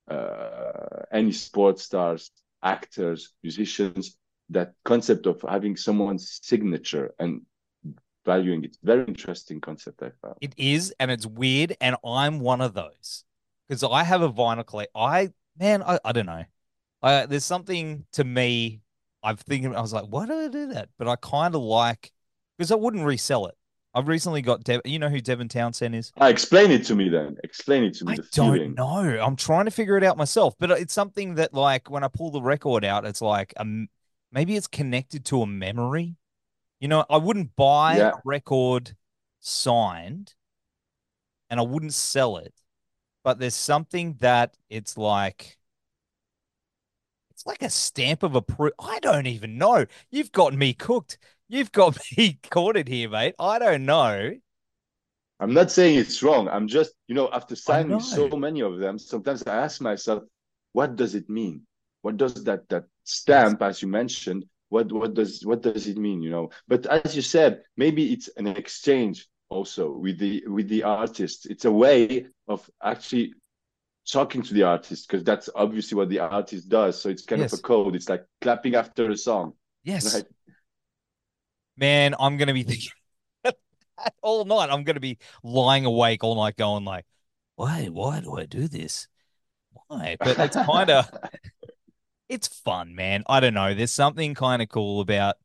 uh, 0.09 1.03
any 1.11 1.33
sports 1.33 1.83
stars, 1.83 2.31
actors, 2.63 3.33
musicians, 3.43 4.17
that 4.49 4.73
concept 4.85 5.25
of 5.27 5.43
having 5.47 5.75
someone's 5.75 6.39
signature 6.41 7.13
and 7.19 7.41
valuing 8.27 8.63
it. 8.63 8.77
Very 8.83 9.05
interesting 9.05 9.59
concept, 9.59 10.03
I 10.03 10.11
found. 10.21 10.35
It 10.41 10.53
is, 10.57 10.93
and 10.99 11.09
it's 11.09 11.25
weird. 11.25 11.75
And 11.81 11.95
I'm 12.05 12.39
one 12.39 12.61
of 12.61 12.75
those 12.75 13.23
because 13.67 13.83
I 13.83 14.03
have 14.03 14.21
a 14.21 14.29
vinyl 14.29 14.67
collect. 14.67 14.91
I, 14.93 15.29
man, 15.59 15.81
I, 15.81 15.97
I 16.05 16.11
don't 16.11 16.27
know. 16.27 16.45
Uh, 17.01 17.25
there's 17.25 17.45
something 17.45 18.05
to 18.13 18.23
me. 18.23 18.81
I've 19.23 19.39
thinking. 19.39 19.75
I 19.75 19.81
was 19.81 19.93
like, 19.93 20.05
why 20.05 20.27
do 20.27 20.33
I 20.33 20.47
do 20.47 20.67
that? 20.67 20.89
But 20.99 21.07
I 21.07 21.15
kind 21.15 21.55
of 21.55 21.61
like 21.61 22.11
because 22.57 22.71
I 22.71 22.75
wouldn't 22.75 23.03
resell 23.03 23.47
it. 23.47 23.55
I've 23.93 24.07
recently 24.07 24.43
got 24.43 24.63
Dev. 24.63 24.81
You 24.85 24.99
know 24.99 25.09
who 25.09 25.19
Devin 25.19 25.47
Townsend 25.47 25.95
is? 25.95 26.11
Uh, 26.21 26.25
explain 26.25 26.69
it 26.69 26.85
to 26.85 26.95
me 26.95 27.09
then. 27.09 27.37
Explain 27.43 27.83
it 27.83 27.95
to 27.95 28.05
me. 28.05 28.13
I 28.13 28.15
don't 28.31 28.53
feeling. 28.53 28.75
know. 28.75 29.19
I'm 29.19 29.35
trying 29.35 29.65
to 29.65 29.71
figure 29.71 29.97
it 29.97 30.03
out 30.03 30.17
myself. 30.17 30.53
But 30.59 30.69
it's 30.71 30.93
something 30.93 31.35
that, 31.35 31.53
like, 31.53 31.89
when 31.89 32.03
I 32.03 32.07
pull 32.07 32.29
the 32.29 32.41
record 32.41 32.85
out, 32.85 33.05
it's 33.05 33.23
like 33.23 33.55
um, 33.57 33.87
maybe 34.31 34.55
it's 34.55 34.67
connected 34.67 35.25
to 35.25 35.41
a 35.41 35.47
memory. 35.47 36.15
You 36.79 36.87
know, 36.87 37.05
I 37.09 37.17
wouldn't 37.17 37.55
buy 37.55 37.97
yeah. 37.97 38.09
a 38.09 38.21
record 38.23 38.95
signed, 39.39 40.35
and 41.49 41.59
I 41.59 41.63
wouldn't 41.63 41.93
sell 41.93 42.37
it. 42.37 42.53
But 43.23 43.39
there's 43.39 43.55
something 43.55 44.15
that 44.19 44.55
it's 44.69 44.97
like 44.97 45.57
it's 47.31 47.45
like 47.45 47.61
a 47.61 47.69
stamp 47.69 48.23
of 48.23 48.35
approval. 48.35 48.73
I 48.79 48.99
don't 48.99 49.27
even 49.27 49.57
know. 49.57 49.85
You've 50.09 50.31
got 50.31 50.53
me 50.53 50.73
cooked. 50.73 51.17
You've 51.47 51.71
got 51.71 51.97
me 52.17 52.39
caught 52.49 52.87
here, 52.87 53.09
mate. 53.09 53.35
I 53.39 53.59
don't 53.59 53.85
know. 53.85 54.33
I'm 55.39 55.53
not 55.53 55.69
saying 55.69 55.99
it's 55.99 56.23
wrong. 56.23 56.47
I'm 56.47 56.67
just, 56.67 56.93
you 57.07 57.13
know, 57.13 57.29
after 57.31 57.55
signing 57.55 57.99
so 57.99 58.27
many 58.29 58.61
of 58.61 58.79
them, 58.79 58.97
sometimes 58.97 59.43
I 59.43 59.55
ask 59.57 59.81
myself, 59.81 60.23
what 60.73 60.95
does 60.95 61.13
it 61.13 61.29
mean? 61.29 61.61
What 62.01 62.17
does 62.17 62.43
that 62.45 62.67
that 62.69 62.85
stamp, 63.03 63.61
as 63.61 63.81
you 63.81 63.87
mentioned, 63.87 64.45
what 64.69 64.91
what 64.91 65.13
does 65.13 65.45
what 65.45 65.61
does 65.61 65.87
it 65.87 65.97
mean? 65.97 66.21
You 66.21 66.31
know, 66.31 66.49
but 66.67 66.85
as 66.85 67.15
you 67.15 67.21
said, 67.21 67.63
maybe 67.75 68.13
it's 68.13 68.29
an 68.37 68.47
exchange 68.47 69.27
also 69.49 69.91
with 69.91 70.19
the 70.19 70.43
with 70.47 70.67
the 70.67 70.83
artist. 70.83 71.45
It's 71.45 71.65
a 71.65 71.71
way 71.71 72.27
of 72.47 72.69
actually 72.83 73.33
talking 74.09 74.41
to 74.41 74.53
the 74.53 74.63
artist 74.63 75.07
because 75.07 75.23
that's 75.23 75.49
obviously 75.55 75.95
what 75.95 76.09
the 76.09 76.19
artist 76.19 76.69
does. 76.69 77.01
So 77.01 77.09
it's 77.09 77.25
kind 77.25 77.41
yes. 77.41 77.53
of 77.53 77.59
a 77.59 77.61
code. 77.61 77.95
It's 77.95 78.09
like 78.09 78.25
clapping 78.41 78.75
after 78.75 79.09
a 79.09 79.17
song. 79.17 79.53
Yes. 79.83 80.13
Right? 80.13 80.25
Man, 81.77 82.15
I'm 82.19 82.37
gonna 82.37 82.53
be 82.53 82.63
thinking 82.63 82.91
all 84.21 84.45
night. 84.45 84.69
I'm 84.69 84.83
gonna 84.83 84.99
be 84.99 85.17
lying 85.43 85.85
awake 85.85 86.23
all 86.23 86.35
night, 86.35 86.57
going 86.57 86.85
like, 86.85 87.05
"Why? 87.55 87.85
Why 87.85 88.19
do 88.19 88.35
I 88.37 88.45
do 88.45 88.67
this? 88.67 89.07
Why?" 89.87 90.17
But 90.19 90.39
it's 90.39 90.55
kind 90.65 90.89
of, 90.89 91.09
it's 92.29 92.47
fun, 92.47 92.95
man. 92.95 93.23
I 93.27 93.39
don't 93.39 93.53
know. 93.53 93.73
There's 93.73 93.91
something 93.91 94.33
kind 94.35 94.61
of 94.61 94.69
cool 94.69 95.01
about 95.01 95.37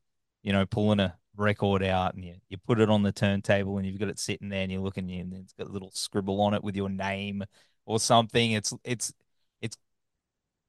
you 0.42 0.52
know, 0.52 0.66
pulling 0.66 1.00
a 1.00 1.16
record 1.36 1.82
out 1.82 2.14
and 2.14 2.24
you, 2.24 2.34
you 2.48 2.58
put 2.58 2.80
it 2.80 2.90
on 2.90 3.02
the 3.02 3.12
turntable 3.12 3.78
and 3.78 3.86
you've 3.86 3.98
got 3.98 4.08
it 4.08 4.18
sitting 4.18 4.48
there 4.48 4.62
and 4.62 4.72
you're 4.72 4.82
looking 4.82 5.10
and 5.10 5.32
it's 5.34 5.52
got 5.54 5.68
a 5.68 5.72
little 5.72 5.90
scribble 5.92 6.40
on 6.40 6.54
it 6.54 6.62
with 6.62 6.76
your 6.76 6.88
name 6.88 7.44
or 7.86 7.98
something. 7.98 8.52
It's 8.52 8.74
it's 8.84 9.12
it's 9.60 9.76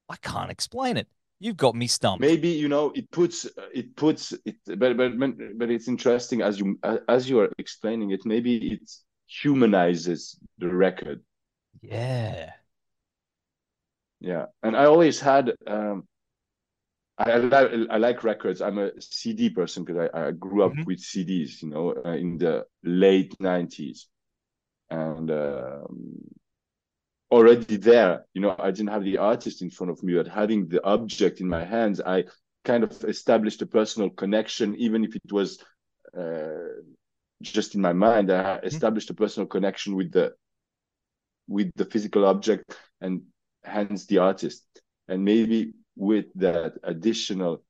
I 0.09 0.15
can't 0.17 0.51
explain 0.51 0.97
it. 0.97 1.07
You've 1.39 1.57
got 1.57 1.75
me 1.75 1.87
stumped. 1.87 2.21
Maybe 2.21 2.49
you 2.49 2.69
know 2.69 2.91
it 2.95 3.11
puts 3.11 3.45
uh, 3.45 3.67
it 3.73 3.95
puts 3.95 4.33
it, 4.45 4.55
but 4.65 4.95
but 4.95 5.17
but 5.17 5.69
it's 5.69 5.87
interesting 5.87 6.41
as 6.41 6.59
you 6.59 6.79
uh, 6.83 6.99
as 7.09 7.29
you 7.29 7.39
are 7.39 7.49
explaining 7.57 8.11
it. 8.11 8.25
Maybe 8.25 8.73
it 8.73 8.89
humanizes 9.27 10.37
the 10.59 10.69
record. 10.69 11.21
Yeah. 11.81 12.51
Yeah, 14.23 14.45
and 14.63 14.75
I 14.75 14.85
always 14.85 15.19
had 15.19 15.51
um, 15.67 16.07
I, 17.17 17.31
I, 17.31 17.61
I, 17.91 17.97
like 17.97 18.23
records. 18.23 18.61
I'm 18.61 18.79
a 18.79 18.89
CD 18.99 19.49
person 19.49 19.83
because 19.83 20.09
I, 20.13 20.27
I 20.27 20.31
grew 20.31 20.63
up 20.63 20.71
mm-hmm. 20.71 20.85
with 20.85 20.99
CDs, 20.99 21.61
you 21.61 21.69
know, 21.69 21.93
uh, 22.05 22.13
in 22.13 22.37
the 22.37 22.65
late 22.83 23.37
90s. 23.39 24.05
And 24.89 25.29
um, 25.29 26.21
already 27.29 27.77
there, 27.77 28.25
you 28.33 28.41
know, 28.41 28.55
I 28.57 28.71
didn't 28.71 28.89
have 28.89 29.03
the 29.03 29.17
artist 29.17 29.61
in 29.61 29.69
front 29.69 29.91
of 29.91 30.01
me, 30.01 30.15
but 30.15 30.27
having 30.27 30.69
the 30.69 30.83
object 30.83 31.39
in 31.39 31.47
my 31.47 31.63
hands, 31.63 32.01
I 32.01 32.23
kind 32.63 32.83
of 32.83 33.03
established 33.03 33.61
a 33.61 33.67
personal 33.67 34.09
connection, 34.09 34.75
even 34.77 35.03
if 35.03 35.15
it 35.15 35.31
was 35.31 35.63
uh, 36.17 36.81
just 37.41 37.75
in 37.75 37.81
my 37.81 37.93
mind. 37.93 38.31
I 38.31 38.35
mm-hmm. 38.55 38.67
established 38.67 39.09
a 39.09 39.13
personal 39.13 39.47
connection 39.47 39.95
with 39.95 40.11
the 40.13 40.33
with 41.45 41.71
the 41.75 41.83
physical 41.83 42.25
object 42.25 42.73
and 43.01 43.23
hence 43.63 44.05
the 44.05 44.19
artist. 44.19 44.63
And 45.07 45.23
maybe 45.23 45.73
with 45.95 46.25
that 46.35 46.73
additional 46.83 47.63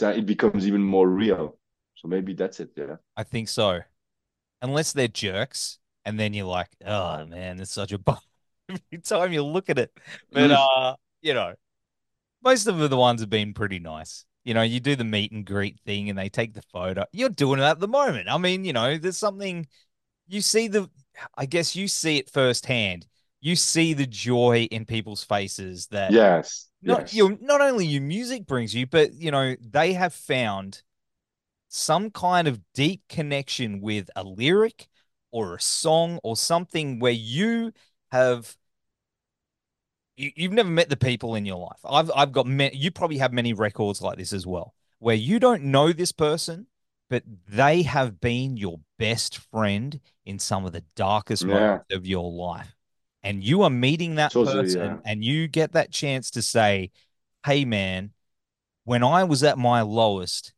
it 0.00 0.26
becomes 0.26 0.66
even 0.66 0.82
more 0.82 1.08
real. 1.08 1.58
So 1.96 2.08
maybe 2.08 2.34
that's 2.34 2.60
it. 2.60 2.70
Yeah. 2.76 2.96
I 3.16 3.22
think 3.22 3.48
so. 3.48 3.80
Unless 4.62 4.92
they're 4.92 5.08
jerks, 5.08 5.78
and 6.04 6.18
then 6.18 6.34
you're 6.34 6.46
like, 6.46 6.70
oh 6.84 7.24
man, 7.26 7.60
it's 7.60 7.72
such 7.72 7.92
a 7.92 7.98
bummer 7.98 8.18
every 8.68 9.02
time 9.02 9.32
you 9.32 9.44
look 9.44 9.70
at 9.70 9.78
it. 9.78 9.92
But 10.32 10.50
mm. 10.50 10.56
uh, 10.58 10.96
you 11.22 11.34
know, 11.34 11.54
most 12.42 12.66
of 12.66 12.78
the 12.78 12.96
ones 12.96 13.20
have 13.20 13.30
been 13.30 13.54
pretty 13.54 13.78
nice. 13.78 14.24
You 14.44 14.52
know, 14.54 14.62
you 14.62 14.80
do 14.80 14.96
the 14.96 15.04
meet 15.04 15.32
and 15.32 15.44
greet 15.44 15.80
thing 15.86 16.10
and 16.10 16.18
they 16.18 16.28
take 16.28 16.52
the 16.52 16.62
photo. 16.62 17.06
You're 17.12 17.30
doing 17.30 17.60
it 17.60 17.64
at 17.64 17.80
the 17.80 17.88
moment. 17.88 18.28
I 18.28 18.36
mean, 18.36 18.64
you 18.64 18.74
know, 18.74 18.98
there's 18.98 19.16
something 19.16 19.66
you 20.28 20.40
see 20.40 20.68
the 20.68 20.90
I 21.36 21.46
guess 21.46 21.74
you 21.76 21.88
see 21.88 22.18
it 22.18 22.30
firsthand. 22.30 23.06
You 23.44 23.56
see 23.56 23.92
the 23.92 24.06
joy 24.06 24.68
in 24.70 24.86
people's 24.86 25.22
faces 25.22 25.88
that 25.88 26.12
yes 26.12 26.70
not 26.80 27.00
yes. 27.00 27.14
your 27.14 27.36
not 27.42 27.60
only 27.60 27.86
your 27.86 28.00
music 28.00 28.46
brings 28.46 28.74
you, 28.74 28.86
but 28.86 29.12
you 29.12 29.30
know 29.30 29.54
they 29.60 29.92
have 29.92 30.14
found 30.14 30.82
some 31.68 32.10
kind 32.10 32.48
of 32.48 32.60
deep 32.72 33.02
connection 33.08 33.82
with 33.82 34.08
a 34.16 34.22
lyric 34.22 34.88
or 35.30 35.54
a 35.54 35.60
song 35.60 36.20
or 36.22 36.36
something 36.36 37.00
where 37.00 37.12
you 37.12 37.72
have 38.10 38.56
you, 40.16 40.30
have 40.38 40.52
never 40.52 40.70
met 40.70 40.88
the 40.88 40.96
people 40.96 41.34
in 41.34 41.44
your 41.44 41.58
life. 41.58 41.80
I've 41.84 42.10
I've 42.14 42.32
got 42.32 42.46
many, 42.46 42.74
you 42.76 42.90
probably 42.90 43.18
have 43.18 43.32
many 43.32 43.52
records 43.52 44.00
like 44.00 44.16
this 44.16 44.32
as 44.32 44.46
well, 44.46 44.74
where 45.00 45.16
you 45.16 45.38
don't 45.38 45.64
know 45.64 45.92
this 45.92 46.12
person, 46.12 46.66
but 47.10 47.24
they 47.46 47.82
have 47.82 48.20
been 48.20 48.56
your 48.56 48.80
best 48.98 49.36
friend 49.36 50.00
in 50.24 50.38
some 50.38 50.64
of 50.64 50.72
the 50.72 50.84
darkest 50.96 51.44
yeah. 51.44 51.54
moments 51.54 51.86
of 51.90 52.06
your 52.06 52.30
life 52.30 52.73
and 53.24 53.42
you 53.42 53.62
are 53.62 53.70
meeting 53.70 54.16
that 54.16 54.32
person 54.32 54.78
yeah. 54.78 54.96
and 55.04 55.24
you 55.24 55.48
get 55.48 55.72
that 55.72 55.90
chance 55.90 56.30
to 56.32 56.42
say, 56.42 56.90
Hey, 57.44 57.64
man, 57.64 58.12
when 58.84 59.02
I 59.02 59.24
was 59.24 59.42
at 59.42 59.58
my 59.58 59.80
lowest, 59.80 60.52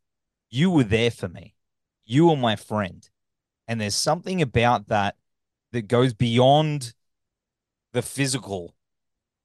you 0.50 0.70
were 0.70 0.84
there 0.84 1.10
for 1.10 1.28
me. 1.28 1.54
You 2.04 2.28
were 2.28 2.36
my 2.36 2.56
friend. 2.56 3.08
And 3.68 3.80
there's 3.80 3.94
something 3.94 4.42
about 4.42 4.88
that 4.88 5.16
that 5.72 5.88
goes 5.88 6.12
beyond 6.12 6.92
the 7.92 8.02
physical 8.02 8.74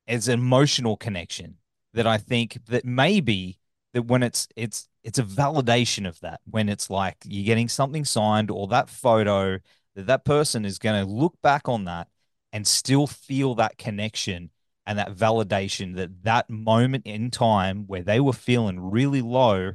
as 0.07 0.27
an 0.27 0.39
emotional 0.39 0.97
connection 0.97 1.57
that 1.93 2.07
I 2.07 2.17
think 2.17 2.65
that 2.67 2.85
maybe 2.85 3.59
that 3.93 4.03
when 4.03 4.23
it's 4.23 4.47
it's 4.55 4.87
it's 5.03 5.19
a 5.19 5.23
validation 5.23 6.07
of 6.07 6.19
that 6.21 6.41
when 6.45 6.69
it's 6.69 6.89
like 6.89 7.17
you're 7.25 7.45
getting 7.45 7.69
something 7.69 8.05
signed 8.05 8.51
or 8.51 8.67
that 8.67 8.89
photo 8.89 9.59
that 9.95 10.07
that 10.07 10.25
person 10.25 10.65
is 10.65 10.79
going 10.79 11.03
to 11.03 11.11
look 11.11 11.35
back 11.41 11.67
on 11.67 11.85
that 11.85 12.07
and 12.53 12.67
still 12.67 13.07
feel 13.07 13.55
that 13.55 13.77
connection 13.77 14.49
and 14.85 14.97
that 14.97 15.15
validation 15.15 15.95
that 15.95 16.23
that 16.23 16.49
moment 16.49 17.05
in 17.05 17.31
time 17.31 17.85
where 17.87 18.01
they 18.01 18.19
were 18.19 18.33
feeling 18.33 18.79
really 18.79 19.21
low 19.21 19.73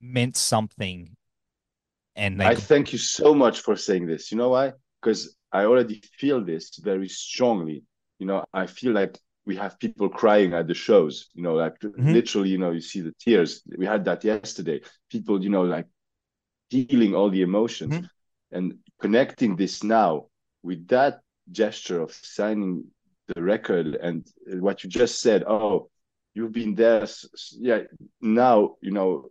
meant 0.00 0.36
something 0.36 1.16
and 2.16 2.40
they 2.40 2.46
I 2.46 2.54
thank 2.54 2.92
you 2.92 2.98
so 2.98 3.34
much 3.34 3.60
for 3.60 3.76
saying 3.76 4.06
this. 4.06 4.30
You 4.30 4.38
know 4.38 4.50
why? 4.50 4.72
Because 5.00 5.36
I 5.50 5.64
already 5.64 6.02
feel 6.18 6.44
this 6.44 6.76
very 6.76 7.08
strongly. 7.08 7.84
You 8.18 8.26
know, 8.26 8.44
I 8.52 8.66
feel 8.66 8.92
like 8.92 9.18
we 9.44 9.56
have 9.56 9.78
people 9.78 10.08
crying 10.08 10.52
at 10.52 10.68
the 10.68 10.74
shows, 10.74 11.28
you 11.34 11.42
know, 11.42 11.54
like 11.54 11.78
mm-hmm. 11.80 12.12
literally, 12.12 12.50
you 12.50 12.58
know, 12.58 12.70
you 12.70 12.80
see 12.80 13.00
the 13.00 13.14
tears. 13.18 13.62
We 13.76 13.86
had 13.86 14.04
that 14.04 14.24
yesterday. 14.24 14.82
People, 15.10 15.42
you 15.42 15.50
know, 15.50 15.62
like 15.62 15.86
feeling 16.70 17.14
all 17.14 17.30
the 17.30 17.42
emotions 17.42 17.94
mm-hmm. 17.94 18.06
and 18.56 18.74
connecting 19.00 19.56
this 19.56 19.82
now 19.82 20.26
with 20.62 20.86
that 20.88 21.20
gesture 21.52 22.00
of 22.00 22.12
signing 22.12 22.84
the 23.28 23.42
record 23.42 23.94
and 23.94 24.26
what 24.60 24.82
you 24.82 24.90
just 24.90 25.20
said 25.20 25.44
oh 25.46 25.88
you've 26.34 26.52
been 26.52 26.74
there 26.74 27.06
yeah 27.58 27.80
now 28.20 28.74
you 28.80 28.90
know 28.90 29.30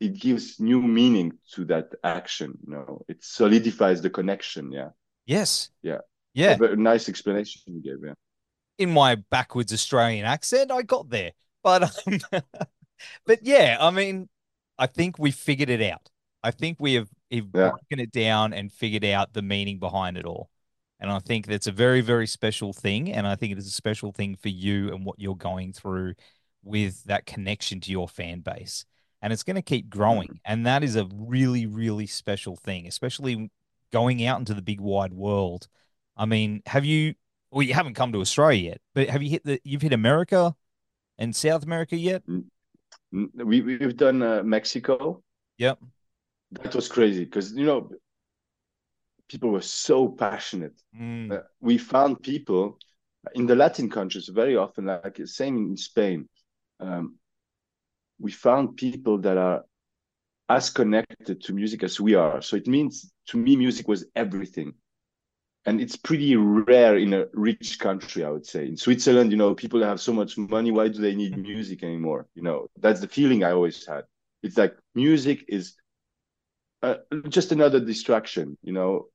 it 0.00 0.18
gives 0.18 0.58
new 0.58 0.82
meaning 0.82 1.32
to 1.52 1.64
that 1.64 1.92
action 2.02 2.58
you 2.66 2.72
know 2.72 3.04
it 3.08 3.22
solidifies 3.22 4.02
the 4.02 4.10
connection 4.10 4.72
yeah. 4.72 4.88
Yes. 5.24 5.70
Yeah. 5.82 5.98
Yeah. 6.34 6.56
A 6.60 6.74
nice 6.74 7.08
explanation 7.08 7.62
you 7.66 7.80
gave 7.80 8.04
yeah. 8.04 8.14
In 8.78 8.90
my 8.90 9.14
backwards 9.14 9.72
australian 9.72 10.24
accent 10.24 10.70
i 10.70 10.82
got 10.82 11.08
there. 11.08 11.32
But 11.62 11.84
um, 12.06 12.18
but 13.26 13.38
yeah 13.42 13.76
i 13.80 13.90
mean 13.90 14.28
i 14.78 14.86
think 14.86 15.18
we 15.18 15.30
figured 15.30 15.70
it 15.70 15.82
out. 15.82 16.08
I 16.44 16.50
think 16.50 16.78
we 16.80 16.94
have, 16.94 17.08
have 17.30 17.46
yeah. 17.54 17.70
broken 17.70 18.00
it 18.00 18.10
down 18.10 18.52
and 18.52 18.72
figured 18.72 19.04
out 19.04 19.32
the 19.32 19.42
meaning 19.42 19.78
behind 19.78 20.16
it 20.16 20.24
all 20.24 20.50
and 21.02 21.10
I 21.10 21.18
think 21.18 21.46
that's 21.46 21.66
a 21.66 21.72
very, 21.72 22.00
very 22.00 22.28
special 22.28 22.72
thing. 22.72 23.12
And 23.12 23.26
I 23.26 23.34
think 23.34 23.50
it 23.50 23.58
is 23.58 23.66
a 23.66 23.70
special 23.70 24.12
thing 24.12 24.36
for 24.36 24.48
you 24.48 24.94
and 24.94 25.04
what 25.04 25.18
you're 25.18 25.34
going 25.34 25.72
through 25.72 26.14
with 26.62 27.02
that 27.04 27.26
connection 27.26 27.80
to 27.80 27.90
your 27.90 28.08
fan 28.08 28.38
base. 28.38 28.84
And 29.20 29.32
it's 29.32 29.42
going 29.42 29.56
to 29.56 29.62
keep 29.62 29.90
growing. 29.90 30.28
Mm. 30.28 30.38
And 30.44 30.66
that 30.66 30.84
is 30.84 30.94
a 30.94 31.08
really, 31.12 31.66
really 31.66 32.06
special 32.06 32.54
thing, 32.54 32.86
especially 32.86 33.50
going 33.92 34.24
out 34.24 34.38
into 34.38 34.54
the 34.54 34.62
big 34.62 34.80
wide 34.80 35.12
world. 35.12 35.66
I 36.16 36.24
mean, 36.24 36.62
have 36.66 36.84
you, 36.84 37.14
well, 37.50 37.62
you 37.62 37.74
haven't 37.74 37.94
come 37.94 38.12
to 38.12 38.20
Australia 38.20 38.70
yet, 38.70 38.80
but 38.94 39.08
have 39.08 39.24
you 39.24 39.30
hit 39.30 39.44
the, 39.44 39.60
you've 39.64 39.82
hit 39.82 39.92
America 39.92 40.54
and 41.18 41.34
South 41.34 41.64
America 41.64 41.96
yet? 41.96 42.22
We, 43.10 43.60
we've 43.60 43.96
done 43.96 44.22
uh, 44.22 44.44
Mexico. 44.44 45.20
Yep. 45.58 45.80
That 46.62 46.76
was 46.76 46.86
crazy 46.86 47.24
because, 47.24 47.52
you 47.54 47.66
know, 47.66 47.90
people 49.32 49.50
were 49.50 49.62
so 49.62 50.08
passionate. 50.08 50.78
Mm. 50.94 51.32
Uh, 51.32 51.42
we 51.60 51.78
found 51.78 52.22
people 52.22 52.78
in 53.34 53.46
the 53.46 53.56
Latin 53.56 53.88
countries 53.88 54.28
very 54.28 54.56
often, 54.56 54.84
like 54.84 55.18
same 55.24 55.56
in 55.56 55.76
Spain. 55.76 56.28
Um, 56.78 57.16
we 58.20 58.30
found 58.30 58.76
people 58.76 59.18
that 59.18 59.38
are 59.38 59.64
as 60.50 60.68
connected 60.68 61.42
to 61.42 61.54
music 61.54 61.82
as 61.82 61.98
we 61.98 62.14
are. 62.14 62.42
So 62.42 62.56
it 62.56 62.66
means 62.66 63.10
to 63.28 63.38
me, 63.38 63.56
music 63.56 63.88
was 63.88 64.04
everything. 64.14 64.74
And 65.64 65.80
it's 65.80 65.96
pretty 65.96 66.36
rare 66.36 66.98
in 66.98 67.14
a 67.14 67.26
rich 67.32 67.78
country, 67.78 68.24
I 68.24 68.30
would 68.30 68.44
say. 68.44 68.66
In 68.66 68.76
Switzerland, 68.76 69.30
you 69.30 69.38
know, 69.38 69.54
people 69.54 69.82
have 69.82 70.00
so 70.00 70.12
much 70.12 70.36
money. 70.36 70.72
Why 70.72 70.88
do 70.88 71.00
they 71.00 71.14
need 71.14 71.38
music 71.38 71.84
anymore? 71.84 72.26
You 72.34 72.42
know, 72.42 72.66
that's 72.76 73.00
the 73.00 73.08
feeling 73.08 73.44
I 73.44 73.52
always 73.52 73.86
had. 73.86 74.04
It's 74.42 74.58
like 74.58 74.76
music 74.94 75.44
is 75.48 75.74
uh, 76.82 76.96
just 77.28 77.52
another 77.52 77.78
distraction. 77.78 78.58
You 78.62 78.72
know, 78.72 79.06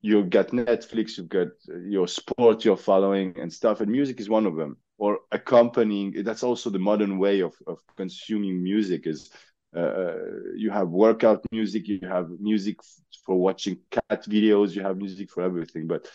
you 0.00 0.24
got 0.24 0.48
Netflix, 0.48 1.16
you've 1.16 1.28
got 1.28 1.48
your 1.86 2.06
sport 2.06 2.64
you're 2.64 2.76
following 2.76 3.34
and 3.40 3.52
stuff, 3.52 3.80
and 3.80 3.90
music 3.90 4.20
is 4.20 4.28
one 4.28 4.46
of 4.46 4.56
them. 4.56 4.76
Or 5.00 5.20
accompanying. 5.30 6.24
That's 6.24 6.42
also 6.42 6.70
the 6.70 6.78
modern 6.80 7.18
way 7.18 7.40
of 7.40 7.54
of 7.68 7.78
consuming 7.96 8.62
music. 8.62 9.06
Is 9.06 9.30
uh, 9.76 9.78
uh 9.78 10.16
you 10.56 10.70
have 10.70 10.88
workout 10.88 11.44
music, 11.52 11.86
you 11.86 12.00
have 12.02 12.28
music 12.40 12.78
for 13.24 13.36
watching 13.36 13.78
cat 13.92 14.24
videos, 14.24 14.74
you 14.74 14.82
have 14.82 14.96
music 14.96 15.30
for 15.30 15.44
everything. 15.44 15.86
But 15.86 16.10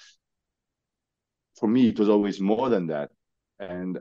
for 1.58 1.69
me, 1.69 1.88
it 1.88 1.98
was 1.98 2.10
always 2.10 2.41
more 2.41 2.67
than 2.67 2.88
that. 2.88 3.12
And 3.58 4.00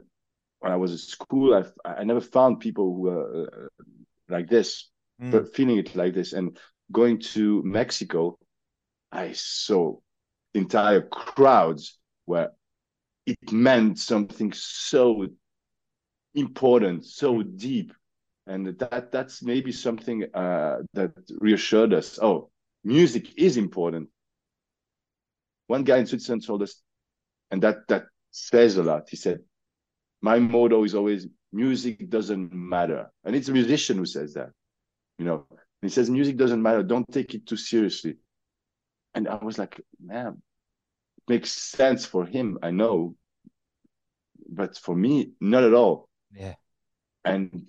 when 0.58 0.72
I 0.72 0.76
was 0.76 0.92
at 0.92 0.98
school, 0.98 1.54
I 1.54 1.62
I 1.88 2.02
never 2.02 2.20
found 2.20 2.58
people 2.58 2.86
who 2.92 3.02
were 3.02 3.46
uh, 3.46 3.84
like 4.28 4.48
this, 4.48 4.90
mm. 5.20 5.30
but 5.30 5.54
feeling 5.54 5.78
it 5.78 5.94
like 5.94 6.12
this. 6.12 6.32
And 6.32 6.58
going 6.90 7.20
to 7.34 7.62
Mexico, 7.62 8.36
I 9.12 9.32
saw 9.32 9.98
entire 10.54 11.02
crowds 11.02 11.98
where 12.24 12.52
it 13.26 13.52
meant 13.52 13.98
something 13.98 14.52
so 14.52 15.28
important, 16.34 17.04
so 17.04 17.42
deep. 17.42 17.92
and 18.46 18.66
that 18.78 19.12
that's 19.12 19.42
maybe 19.42 19.72
something 19.72 20.24
uh, 20.34 20.78
that 20.94 21.12
reassured 21.40 21.92
us. 21.94 22.18
Oh, 22.20 22.50
music 22.84 23.38
is 23.38 23.56
important. 23.56 24.10
One 25.66 25.84
guy 25.84 25.98
in 25.98 26.06
Switzerland 26.06 26.44
told 26.46 26.62
us, 26.62 26.80
and 27.50 27.62
that 27.62 27.86
that 27.88 28.06
says 28.30 28.76
a 28.76 28.82
lot. 28.82 29.08
He 29.10 29.16
said, 29.16 29.40
"My 30.22 30.38
motto 30.38 30.84
is 30.84 30.94
always 30.94 31.28
music 31.52 32.08
doesn't 32.10 32.52
matter," 32.52 33.10
and 33.24 33.36
it's 33.36 33.48
a 33.48 33.52
musician 33.52 33.98
who 33.98 34.06
says 34.06 34.34
that. 34.34 34.50
You 35.18 35.26
know, 35.26 35.46
he 35.82 35.88
says 35.90 36.10
music 36.10 36.36
doesn't 36.36 36.62
matter. 36.62 36.82
Don't 36.82 37.10
take 37.12 37.34
it 37.34 37.46
too 37.46 37.56
seriously. 37.56 38.16
And 39.14 39.28
I 39.28 39.36
was 39.36 39.58
like, 39.58 39.80
man, 40.02 40.42
makes 41.28 41.50
sense 41.52 42.04
for 42.06 42.24
him. 42.24 42.58
I 42.62 42.70
know, 42.70 43.14
but 44.48 44.76
for 44.78 44.94
me, 44.94 45.32
not 45.40 45.64
at 45.64 45.74
all. 45.74 46.08
Yeah. 46.34 46.54
And 47.24 47.66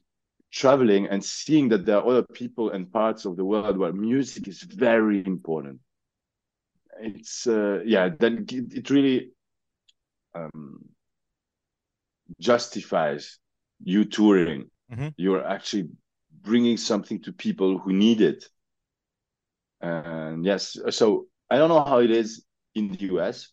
traveling 0.52 1.08
and 1.08 1.24
seeing 1.24 1.70
that 1.70 1.86
there 1.86 1.98
are 1.98 2.08
other 2.08 2.24
people 2.24 2.70
and 2.70 2.92
parts 2.92 3.26
of 3.26 3.36
the 3.36 3.46
world 3.46 3.78
where 3.78 3.92
music 3.92 4.48
is 4.48 4.62
very 4.62 5.24
important. 5.26 5.80
It's 7.00 7.48
uh, 7.48 7.80
yeah, 7.86 8.10
then 8.18 8.46
it 8.50 8.90
really 8.90 9.32
um, 10.36 10.86
justifies 12.40 13.40
you 13.84 14.06
touring. 14.06 14.70
Mm-hmm. 14.92 15.10
You're 15.18 15.46
actually 15.46 15.90
bringing 16.42 16.78
something 16.78 17.22
to 17.24 17.34
people 17.34 17.80
who 17.80 17.94
need 17.94 18.22
it. 18.22 18.46
And 19.82 20.46
yes, 20.46 20.78
so 20.92 21.26
I 21.54 21.58
don't 21.58 21.70
know 21.70 21.84
how 21.84 22.00
it 22.00 22.10
is 22.10 22.44
in 22.74 22.88
the 22.88 23.00
US. 23.14 23.50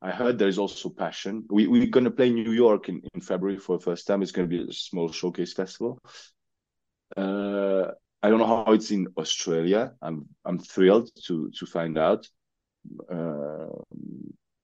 I 0.00 0.10
heard 0.10 0.38
there 0.38 0.48
is 0.48 0.58
also 0.58 0.88
passion. 0.88 1.44
We, 1.50 1.66
we're 1.66 1.86
going 1.86 2.04
to 2.04 2.10
play 2.10 2.30
New 2.30 2.50
York 2.50 2.88
in, 2.88 3.02
in 3.12 3.20
February 3.20 3.58
for 3.58 3.76
the 3.76 3.84
first 3.84 4.06
time. 4.06 4.22
It's 4.22 4.32
going 4.32 4.48
to 4.48 4.56
be 4.56 4.70
a 4.70 4.72
small 4.72 5.12
showcase 5.12 5.52
festival. 5.52 5.98
Uh, 7.14 7.88
I 8.22 8.30
don't 8.30 8.38
know 8.38 8.46
how 8.46 8.72
it's 8.72 8.90
in 8.90 9.06
Australia. 9.18 9.92
I'm 10.00 10.24
I'm 10.46 10.58
thrilled 10.58 11.10
to 11.26 11.50
to 11.58 11.66
find 11.66 11.98
out. 11.98 12.26
Uh, 13.16 13.76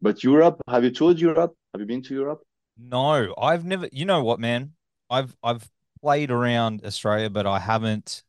but 0.01 0.25
Europe, 0.25 0.57
have 0.67 0.83
you 0.83 0.91
toured 0.91 1.21
Europe? 1.21 1.55
Have 1.75 1.83
you 1.83 1.87
been 1.87 2.03
to 2.05 2.15
Europe? 2.15 2.41
No, 2.79 3.35
I've 3.37 3.67
never. 3.67 3.91
You 3.93 4.07
know 4.07 4.25
what, 4.25 4.41
man? 4.41 4.73
I've 5.11 5.37
I've 5.43 5.69
played 6.01 6.31
around 6.31 6.87
Australia, 6.87 7.29
but 7.29 7.47
I 7.47 7.59
haven't 7.59 8.23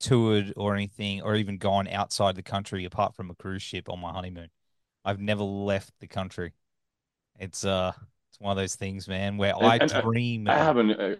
toured 0.00 0.52
or 0.56 0.74
anything, 0.74 1.22
or 1.22 1.36
even 1.36 1.58
gone 1.58 1.88
outside 1.88 2.36
the 2.36 2.42
country 2.42 2.84
apart 2.84 3.14
from 3.14 3.30
a 3.30 3.34
cruise 3.34 3.62
ship 3.62 3.88
on 3.88 4.00
my 4.00 4.12
honeymoon. 4.12 4.48
I've 5.04 5.20
never 5.20 5.42
left 5.42 5.92
the 6.00 6.06
country. 6.06 6.52
It's 7.38 7.64
uh, 7.64 7.92
it's 8.30 8.40
one 8.40 8.52
of 8.52 8.56
those 8.56 8.76
things, 8.76 9.08
man, 9.08 9.36
where 9.36 9.54
and, 9.54 9.66
I 9.66 9.76
and 9.76 9.90
dream. 10.02 10.48
I, 10.48 10.54
I 10.54 10.58
haven't. 10.58 10.90
Uh, 10.90 11.16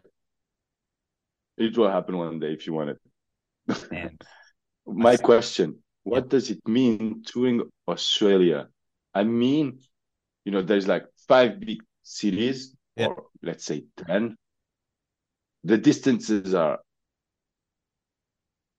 it 1.56 1.76
will 1.76 1.90
happen 1.90 2.16
one 2.16 2.38
day 2.38 2.52
if 2.52 2.66
you 2.66 2.72
want 2.72 2.90
it. 2.90 3.90
Man, 3.90 4.18
My 4.86 5.16
question: 5.16 5.78
What 6.04 6.24
yeah. 6.24 6.28
does 6.28 6.50
it 6.50 6.66
mean 6.66 7.22
touring 7.26 7.62
Australia? 7.86 8.68
I 9.14 9.24
mean, 9.24 9.80
you 10.44 10.52
know, 10.52 10.62
there's 10.62 10.88
like 10.88 11.06
five 11.26 11.60
big 11.60 11.78
cities, 12.02 12.74
yeah. 12.96 13.06
or 13.06 13.24
let's 13.42 13.64
say 13.64 13.84
ten. 13.96 14.36
The 15.64 15.76
distances 15.76 16.54
are 16.54 16.78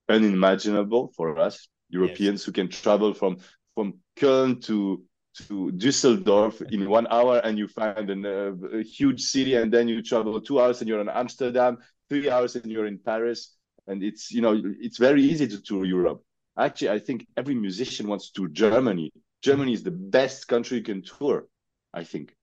unimaginable 0.10 1.14
for 1.16 1.40
us 1.40 1.68
Europeans 1.90 2.42
yes. 2.42 2.46
who 2.46 2.52
can 2.52 2.70
travel 2.70 3.14
from 3.14 3.38
from 3.76 3.96
Köln 4.18 4.62
to 4.66 5.04
to 5.48 5.72
Düsseldorf 5.72 6.62
in 6.72 6.90
one 6.90 7.08
hour 7.10 7.38
and 7.38 7.58
you 7.58 7.68
find 7.68 8.10
an, 8.10 8.26
uh, 8.26 8.52
a 8.74 8.84
huge 8.84 9.22
city 9.22 9.56
and 9.56 9.72
then 9.72 9.88
you 9.88 10.02
travel 10.02 10.40
two 10.42 10.60
hours 10.60 10.82
and 10.82 10.90
you're 10.90 11.00
in 11.00 11.10
Amsterdam, 11.10 11.78
three 12.10 12.30
hours 12.30 12.56
and 12.56 12.72
you're 12.72 12.88
in 12.88 12.98
Paris. 12.98 13.56
And 13.88 14.04
it's, 14.04 14.32
you 14.32 14.42
know, 14.42 14.62
it's 14.80 14.98
very 14.98 15.24
easy 15.24 15.48
to 15.48 15.62
tour 15.62 15.86
Europe. 15.86 16.22
Actually, 16.58 16.90
I 16.90 17.00
think 17.00 17.26
every 17.38 17.56
musician 17.56 18.08
wants 18.08 18.32
to 18.32 18.42
tour 18.42 18.48
Germany. 18.50 19.12
Germany 19.42 19.74
is 19.74 19.84
the 19.84 19.92
best 19.92 20.48
country 20.48 20.78
you 20.78 20.84
can 20.84 21.02
tour, 21.04 21.48
I 21.94 22.04
think, 22.04 22.36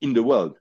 in 0.00 0.12
the 0.12 0.22
world. 0.22 0.56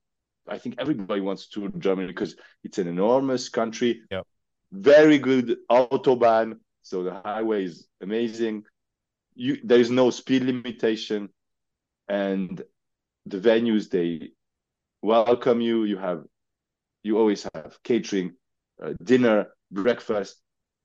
I 0.47 0.57
think 0.57 0.75
everybody 0.79 1.21
wants 1.21 1.49
to 1.49 1.61
tour 1.61 1.69
Germany 1.77 2.07
because 2.07 2.35
it's 2.63 2.79
an 2.79 2.87
enormous 2.87 3.49
country. 3.49 4.01
Yep. 4.09 4.25
Very 4.71 5.17
good 5.17 5.57
autobahn. 5.69 6.59
So 6.83 7.03
the 7.03 7.21
highway 7.23 7.65
is 7.65 7.87
amazing. 8.01 8.63
You, 9.35 9.57
there 9.63 9.79
is 9.79 9.89
no 9.89 10.09
speed 10.09 10.43
limitation. 10.43 11.29
And 12.07 12.61
the 13.25 13.37
venues 13.37 13.89
they 13.89 14.31
welcome 15.01 15.61
you. 15.61 15.83
You 15.83 15.97
have 15.97 16.23
you 17.03 17.17
always 17.17 17.47
have 17.53 17.77
catering 17.83 18.33
uh, 18.83 18.93
dinner 19.03 19.47
breakfast 19.71 20.41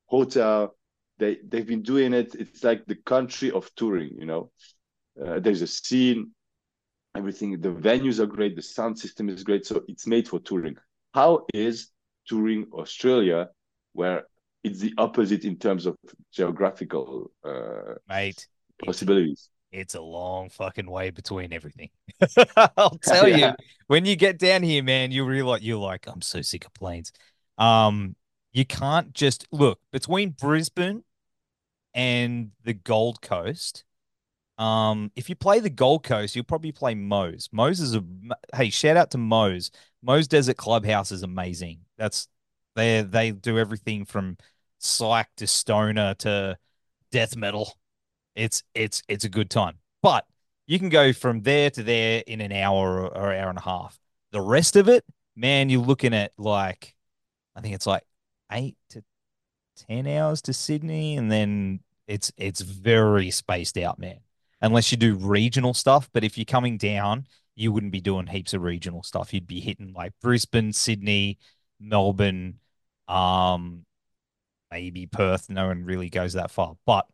hotel. 0.07 0.77
They 1.19 1.39
they've 1.47 1.67
been 1.67 1.83
doing 1.83 2.13
it. 2.13 2.35
It's 2.35 2.63
like 2.63 2.85
the 2.87 2.97
country 2.97 3.51
of 3.51 3.75
touring 3.75 4.11
you 4.19 4.27
know. 4.27 4.51
Uh, 5.23 5.41
there's 5.41 5.63
a 5.63 5.67
scene. 5.67 6.33
Everything 7.17 7.61
the 7.61 7.71
venues 7.71 8.19
are 8.19 8.27
great. 8.27 8.57
The 8.57 8.63
sound 8.63 8.99
system 8.99 9.29
is 9.29 9.45
great. 9.45 9.65
So 9.67 9.83
it's 9.89 10.07
made 10.07 10.29
for 10.29 10.41
touring. 10.41 10.77
How 11.15 11.47
is 11.55 11.89
touring 12.27 12.67
australia 12.73 13.49
where 13.95 14.25
it's 14.63 14.81
the 14.81 14.93
opposite 14.99 15.45
in 15.45 15.57
terms 15.57 15.87
of 15.87 15.97
geographical 16.33 17.31
uh, 17.45 17.95
Mate, 18.09 18.47
possibilities 18.85 19.51
it's 19.75 19.95
a 19.95 20.01
long 20.01 20.49
fucking 20.51 20.89
way 20.89 21.11
between 21.11 21.53
everything. 21.53 21.91
I'll 22.77 22.99
tell 23.03 23.29
yeah. 23.29 23.37
you, 23.37 23.53
when 23.89 24.05
you 24.05 24.17
get 24.17 24.39
down 24.39 24.63
here, 24.63 24.83
man, 24.83 25.11
you 25.11 25.25
realize 25.25 25.63
you're 25.63 25.79
like, 25.79 26.07
I'm 26.07 26.23
so 26.23 26.43
sick 26.43 26.65
of 26.65 26.73
planes. 26.75 27.13
Um, 27.59 28.15
you 28.53 28.65
can't 28.65 29.13
just 29.13 29.47
look 29.51 29.81
between 29.91 30.31
Brisbane 30.31 31.03
and 31.93 32.53
the 32.63 32.75
Gold 32.75 33.21
Coast. 33.21 33.85
Um, 34.59 35.11
if 35.17 35.29
you 35.29 35.35
play 35.35 35.59
the 35.59 35.71
Gold 35.71 36.05
Coast, 36.05 36.37
you'll 36.37 36.45
probably 36.45 36.71
play 36.71 36.95
Mo's. 36.95 37.49
Mo's 37.51 37.81
is 37.81 37.97
a 37.97 38.05
hey, 38.55 38.71
shout 38.71 38.97
out 38.97 39.11
to 39.11 39.19
Mo's. 39.19 39.73
Mo's 40.03 40.29
Desert 40.29 40.57
Clubhouse 40.57 41.11
is 41.11 41.25
amazing. 41.25 41.81
That's 41.99 42.29
they 42.75 43.03
they 43.03 43.31
do 43.31 43.59
everything 43.59 44.05
from 44.05 44.37
psych 44.79 45.29
to 45.37 45.47
stoner 45.47 46.15
to 46.15 46.57
death 47.11 47.37
metal 47.37 47.79
it's 48.35 48.63
it's 48.75 49.03
it's 49.09 49.25
a 49.25 49.29
good 49.29 49.51
time. 49.51 49.79
But 50.03 50.27
you 50.67 50.79
can 50.79 50.89
go 50.89 51.13
from 51.13 51.43
there 51.43 51.71
to 51.71 51.83
there 51.83 52.23
in 52.27 52.41
an 52.41 52.53
hour 52.53 53.01
or, 53.01 53.17
or 53.17 53.35
hour 53.35 53.49
and 53.49 53.59
a 53.59 53.63
half. 53.63 53.99
The 54.33 54.41
rest 54.41 54.77
of 54.77 54.89
it, 54.89 55.05
man, 55.37 55.69
you're 55.69 55.83
looking 55.83 56.15
at 56.15 56.33
like 56.37 56.95
I 57.57 57.61
think 57.61 57.75
it's 57.75 57.87
like 57.87 58.03
eight 58.53 58.77
to 58.91 59.03
ten 59.77 60.07
hours 60.07 60.43
to 60.43 60.53
Sydney, 60.53 61.17
and 61.17 61.31
then 61.31 61.81
it's 62.07 62.33
it's 62.37 62.61
very 62.61 63.31
spaced 63.31 63.79
out, 63.79 63.99
man. 63.99 64.21
Unless 64.61 64.91
you 64.91 64.99
do 64.99 65.15
regional 65.15 65.75
stuff, 65.75 66.09
but 66.13 66.25
if 66.25 66.39
you're 66.39 66.45
coming 66.45 66.79
down, 66.79 67.27
you 67.55 67.71
wouldn't 67.71 67.93
be 67.93 68.01
doing 68.01 68.27
heaps 68.27 68.55
of 68.55 68.63
regional 68.63 69.03
stuff. 69.03 69.35
You'd 69.35 69.47
be 69.47 69.61
hitting 69.61 69.93
like 69.93 70.13
Brisbane, 70.23 70.73
Sydney, 70.73 71.39
Melbourne, 71.79 72.61
um, 73.09 73.85
maybe 74.71 75.07
Perth. 75.07 75.51
No 75.51 75.69
one 75.69 75.85
really 75.85 76.11
goes 76.11 76.35
that 76.35 76.51
far, 76.51 76.77
but 76.87 77.07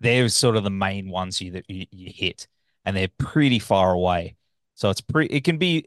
they're 0.00 0.28
sort 0.28 0.56
of 0.56 0.64
the 0.64 0.70
main 0.70 1.08
ones 1.08 1.40
you 1.40 1.52
that 1.52 1.68
you, 1.68 1.86
you 1.90 2.12
hit, 2.14 2.48
and 2.84 2.96
they're 2.96 3.08
pretty 3.18 3.58
far 3.58 3.92
away. 3.92 4.36
So 4.74 4.90
it's 4.90 5.00
pretty. 5.00 5.34
It 5.34 5.44
can 5.44 5.58
be 5.58 5.86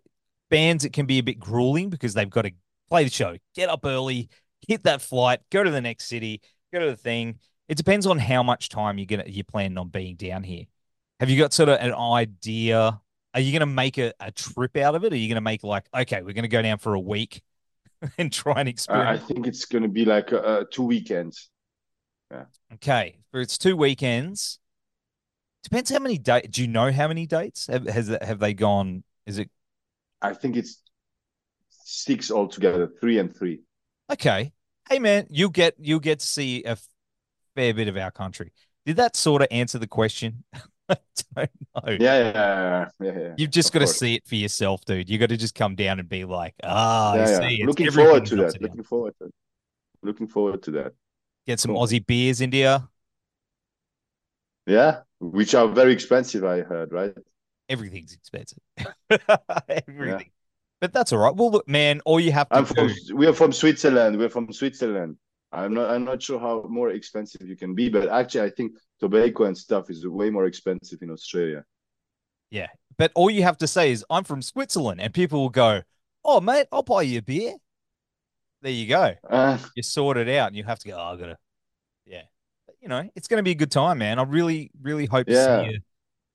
bands. 0.49 0.85
It 0.85 0.93
can 0.93 1.05
be 1.05 1.19
a 1.19 1.23
bit 1.23 1.39
grueling 1.39 1.89
because 1.89 2.13
they've 2.13 2.29
got 2.29 2.43
to 2.43 2.51
play 2.89 3.03
the 3.03 3.09
show, 3.09 3.37
get 3.55 3.69
up 3.69 3.85
early, 3.85 4.29
hit 4.67 4.83
that 4.83 5.01
flight, 5.01 5.41
go 5.51 5.63
to 5.63 5.71
the 5.71 5.81
next 5.81 6.05
city, 6.05 6.41
go 6.73 6.79
to 6.79 6.87
the 6.87 6.95
thing. 6.95 7.39
It 7.67 7.77
depends 7.77 8.07
on 8.07 8.17
how 8.17 8.41
much 8.41 8.69
time 8.69 8.97
you're 8.97 9.05
gonna 9.05 9.25
you're 9.27 9.43
planning 9.43 9.77
on 9.77 9.89
being 9.89 10.15
down 10.15 10.43
here. 10.43 10.65
Have 11.19 11.29
you 11.29 11.37
got 11.37 11.53
sort 11.53 11.69
of 11.69 11.79
an 11.79 11.93
idea? 11.93 12.99
Are 13.33 13.39
you 13.39 13.53
gonna 13.53 13.67
make 13.67 13.97
a, 13.99 14.13
a 14.19 14.31
trip 14.31 14.75
out 14.77 14.95
of 14.95 15.03
it? 15.05 15.13
Are 15.13 15.17
you 15.17 15.29
gonna 15.29 15.41
make 15.41 15.63
like 15.63 15.85
okay, 15.95 16.21
we're 16.23 16.33
gonna 16.33 16.47
go 16.47 16.61
down 16.61 16.79
for 16.79 16.95
a 16.95 16.99
week 16.99 17.43
and 18.17 18.31
try 18.31 18.59
and 18.59 18.69
experience? 18.69 19.21
I 19.21 19.25
think 19.25 19.47
it's 19.47 19.65
gonna 19.65 19.87
be 19.87 20.05
like 20.05 20.31
uh, 20.33 20.63
two 20.71 20.83
weekends. 20.83 21.49
Yeah. 22.31 22.45
Okay, 22.75 23.17
for 23.31 23.41
its 23.41 23.57
two 23.57 23.75
weekends. 23.75 24.59
Depends 25.63 25.89
how 25.91 25.99
many 25.99 26.17
dates. 26.17 26.47
Do 26.49 26.61
you 26.61 26.67
know 26.67 26.91
how 26.91 27.07
many 27.07 27.25
dates 27.25 27.67
have 27.67 27.85
has 27.85 28.07
have 28.21 28.39
they 28.39 28.53
gone? 28.53 29.03
Is 29.25 29.39
it? 29.39 29.49
I 30.21 30.33
think 30.33 30.55
it's 30.55 30.81
six 31.69 32.31
altogether, 32.31 32.87
three 32.87 33.19
and 33.19 33.35
three. 33.35 33.61
Okay. 34.11 34.53
Hey 34.89 34.99
man, 34.99 35.27
you'll 35.29 35.49
get 35.49 35.75
you'll 35.79 35.99
get 35.99 36.19
to 36.19 36.25
see 36.25 36.63
a 36.63 36.77
fair 37.55 37.73
bit 37.73 37.87
of 37.87 37.97
our 37.97 38.11
country. 38.11 38.53
Did 38.85 38.95
that 38.97 39.15
sort 39.15 39.41
of 39.41 39.49
answer 39.51 39.77
the 39.77 39.87
question? 39.87 40.43
I 41.37 41.47
don't 41.75 41.99
know. 41.99 42.05
Yeah, 42.05 42.19
yeah, 42.19 42.31
yeah, 42.33 42.85
yeah, 42.99 43.19
yeah. 43.19 43.33
You've 43.37 43.51
just 43.51 43.71
got 43.71 43.79
course. 43.79 43.93
to 43.93 43.97
see 43.97 44.15
it 44.15 44.27
for 44.27 44.35
yourself, 44.35 44.83
dude. 44.85 45.09
You 45.09 45.17
got 45.17 45.29
to 45.29 45.37
just 45.37 45.55
come 45.55 45.75
down 45.75 45.99
and 45.99 46.09
be 46.09 46.25
like, 46.25 46.55
ah, 46.63 47.15
yeah, 47.15 47.21
I 47.21 47.25
see. 47.25 47.63
Looking 47.65 47.91
forward 47.91 48.25
to 48.27 48.35
that. 48.37 48.61
Looking 48.61 48.83
forward 48.83 49.13
to. 49.21 49.29
Looking 50.01 50.27
forward 50.27 50.63
to 50.63 50.71
that. 50.71 50.93
Get 51.45 51.59
some 51.59 51.71
cool. 51.71 51.85
Aussie 51.85 52.05
beers, 52.05 52.41
India. 52.41 52.87
Yeah, 54.65 55.01
which 55.19 55.55
are 55.55 55.67
very 55.67 55.93
expensive. 55.93 56.43
I 56.43 56.61
heard, 56.61 56.91
right? 56.91 57.13
Everything's 57.69 58.13
expensive. 58.13 58.59
Everything. 59.69 60.29
But 60.81 60.93
that's 60.93 61.11
all 61.11 61.19
right. 61.19 61.35
Well, 61.35 61.51
look, 61.51 61.67
man, 61.67 62.01
all 62.05 62.19
you 62.19 62.31
have 62.31 62.49
to 62.49 62.55
I'm 62.55 62.65
do. 62.65 62.73
from, 62.73 63.17
we 63.17 63.27
are 63.27 63.33
from 63.33 63.51
Switzerland. 63.51 64.17
We're 64.17 64.29
from 64.29 64.51
Switzerland. 64.53 65.17
I'm 65.51 65.73
not. 65.73 65.89
I'm 65.89 66.05
not 66.05 66.21
sure 66.21 66.39
how 66.39 66.65
more 66.69 66.91
expensive 66.91 67.47
you 67.47 67.57
can 67.57 67.73
be, 67.75 67.89
but 67.89 68.07
actually, 68.09 68.41
I 68.41 68.49
think 68.51 68.73
tobacco 68.99 69.45
and 69.45 69.57
stuff 69.57 69.89
is 69.89 70.05
way 70.07 70.29
more 70.29 70.45
expensive 70.45 71.01
in 71.01 71.09
Australia. 71.11 71.63
Yeah, 72.51 72.67
but 72.97 73.11
all 73.15 73.29
you 73.29 73.43
have 73.43 73.57
to 73.59 73.67
say 73.67 73.91
is, 73.91 74.03
"I'm 74.09 74.23
from 74.23 74.41
Switzerland," 74.41 75.01
and 75.01 75.13
people 75.13 75.39
will 75.41 75.49
go, 75.49 75.81
"Oh, 76.23 76.41
mate, 76.41 76.67
I'll 76.71 76.83
buy 76.83 77.03
you 77.03 77.19
a 77.19 77.21
beer." 77.21 77.53
There 78.61 78.71
you 78.71 78.87
go. 78.87 79.13
Uh, 79.29 79.57
You 79.75 79.83
sort 79.83 80.17
it 80.17 80.27
out, 80.29 80.47
and 80.47 80.55
you 80.55 80.63
have 80.63 80.79
to 80.79 80.87
go. 80.87 80.97
Oh, 80.97 81.13
I 81.13 81.15
gotta. 81.15 81.37
Yeah, 82.05 82.23
but, 82.65 82.75
you 82.81 82.87
know, 82.89 83.07
it's 83.15 83.27
going 83.27 83.37
to 83.37 83.43
be 83.43 83.51
a 83.51 83.55
good 83.55 83.71
time, 83.71 83.99
man. 83.99 84.19
I 84.19 84.23
really, 84.23 84.71
really 84.81 85.05
hope 85.05 85.27
to 85.27 85.33
Yeah. 85.33 85.63
see 85.65 85.71
you. 85.73 85.79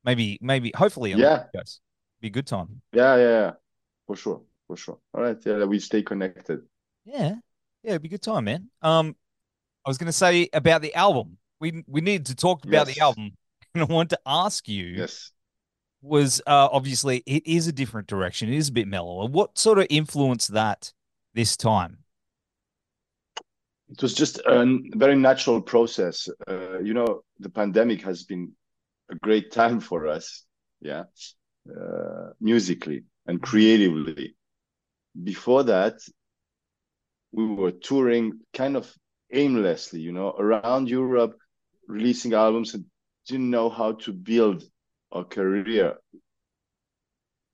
Maybe, 0.05 0.39
maybe, 0.41 0.73
hopefully, 0.77 1.13
Yeah. 1.13 1.47
podcast. 1.55 1.81
Be 2.21 2.29
a 2.29 2.31
good 2.31 2.47
time. 2.47 2.81
yeah, 2.93 3.17
yeah, 3.17 3.23
yeah, 3.23 3.53
for 4.07 4.17
sure, 4.17 4.43
for 4.67 4.77
sure. 4.77 4.99
All 5.13 5.21
right, 5.23 5.37
yeah, 5.45 5.65
we 5.65 5.79
stay 5.81 6.03
connected. 6.03 6.61
Yeah, 7.05 7.35
yeah, 7.83 7.91
it'd 7.91 8.03
be 8.03 8.09
a 8.09 8.11
good 8.11 8.23
time, 8.23 8.45
man. 8.45 8.71
Um, 8.81 9.17
I 9.85 9.91
was 9.91 9.99
going 9.99 10.07
to 10.07 10.13
say 10.13 10.49
about 10.53 10.81
the 10.81 10.95
album. 10.95 11.37
We 11.65 11.83
we 11.87 12.03
need 12.03 12.27
to 12.27 12.35
talk 12.35 12.67
about 12.67 12.89
the 12.89 13.01
album, 13.01 13.33
and 13.75 13.83
I 13.83 13.87
want 13.87 14.11
to 14.11 14.19
ask 14.27 14.69
you. 14.69 14.85
Yes. 14.85 15.31
was 16.03 16.43
uh, 16.47 16.69
obviously 16.71 17.23
it 17.25 17.47
is 17.47 17.67
a 17.67 17.73
different 17.73 18.07
direction. 18.07 18.51
It 18.51 18.59
is 18.59 18.69
a 18.69 18.73
bit 18.73 18.87
mellower. 18.87 19.27
What 19.27 19.57
sort 19.57 19.79
of 19.79 19.87
influenced 19.89 20.53
that 20.53 20.93
this 21.33 21.57
time? 21.57 22.05
It 23.89 24.03
was 24.03 24.13
just 24.13 24.41
a 24.45 24.79
very 24.95 25.17
natural 25.17 25.63
process. 25.63 26.29
Uh, 26.47 26.81
you 26.81 26.93
know, 26.93 27.23
the 27.39 27.49
pandemic 27.49 28.03
has 28.03 28.25
been 28.25 28.53
a 29.11 29.15
great 29.15 29.51
time 29.51 29.81
for 29.81 30.07
us, 30.07 30.45
yeah, 30.83 31.05
uh, 31.75 32.29
musically 32.41 33.05
and 33.27 33.41
creatively. 33.41 34.37
Before 35.23 35.63
that, 35.63 35.95
we 37.33 37.47
were 37.47 37.73
touring 37.73 38.41
kind 38.53 38.77
of 38.77 38.93
aimlessly, 39.33 40.01
you 40.01 40.13
know, 40.13 40.35
around 40.39 40.91
Europe, 40.91 41.39
releasing 41.87 42.35
albums 42.35 42.75
and 42.75 42.85
didn't 43.27 43.51
know 43.51 43.69
how 43.71 43.93
to 43.93 44.13
build 44.13 44.63
a 45.13 45.25
career 45.25 45.97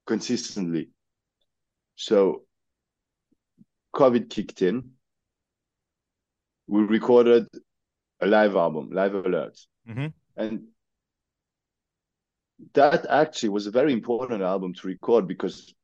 consistently. 0.07 0.91
So 1.97 2.45
COVID 3.95 4.31
kicked 4.31 4.63
in. 4.63 4.93
We 6.67 6.83
recorded 6.83 7.47
a 8.21 8.27
live 8.27 8.57
album, 8.57 8.91
Live 8.93 9.15
Alert. 9.15 9.59
Mhm. 9.89 10.13
And 10.37 10.69
that 12.75 13.07
actually 13.07 13.49
was 13.51 13.67
a 13.67 13.71
very 13.71 13.93
important 13.93 14.43
album 14.43 14.75
to 14.75 14.87
record 14.87 15.27
because 15.27 15.75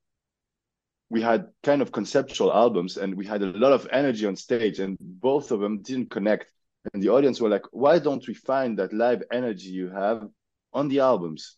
we 1.08 1.20
had 1.22 1.48
kind 1.62 1.82
of 1.82 1.92
conceptual 1.92 2.52
albums 2.52 2.96
and 2.96 3.14
we 3.14 3.26
had 3.26 3.42
a 3.42 3.46
lot 3.46 3.72
of 3.72 3.88
energy 3.92 4.26
on 4.26 4.36
stage 4.36 4.80
and 4.80 4.96
both 5.00 5.50
of 5.50 5.60
them 5.60 5.82
didn't 5.82 6.10
connect 6.10 6.50
and 6.92 7.02
the 7.02 7.08
audience 7.08 7.40
were 7.40 7.48
like 7.48 7.64
why 7.72 7.98
don't 7.98 8.26
we 8.26 8.34
find 8.34 8.78
that 8.78 8.92
live 8.92 9.22
energy 9.32 9.68
you 9.68 9.88
have 9.90 10.26
on 10.72 10.88
the 10.88 11.00
albums 11.00 11.56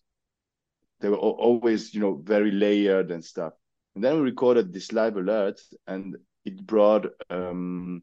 they 1.01 1.09
were 1.09 1.17
always 1.17 1.95
you 1.95 2.01
know 2.01 2.21
very 2.25 2.51
layered 2.51 3.11
and 3.11 3.25
stuff 3.25 3.53
and 3.95 4.05
then 4.05 4.15
we 4.17 4.21
recorded 4.21 4.73
this 4.73 4.93
live 4.93 5.17
alert 5.17 5.61
and 5.87 6.17
it 6.45 6.67
brought 6.67 7.07
um 7.31 8.03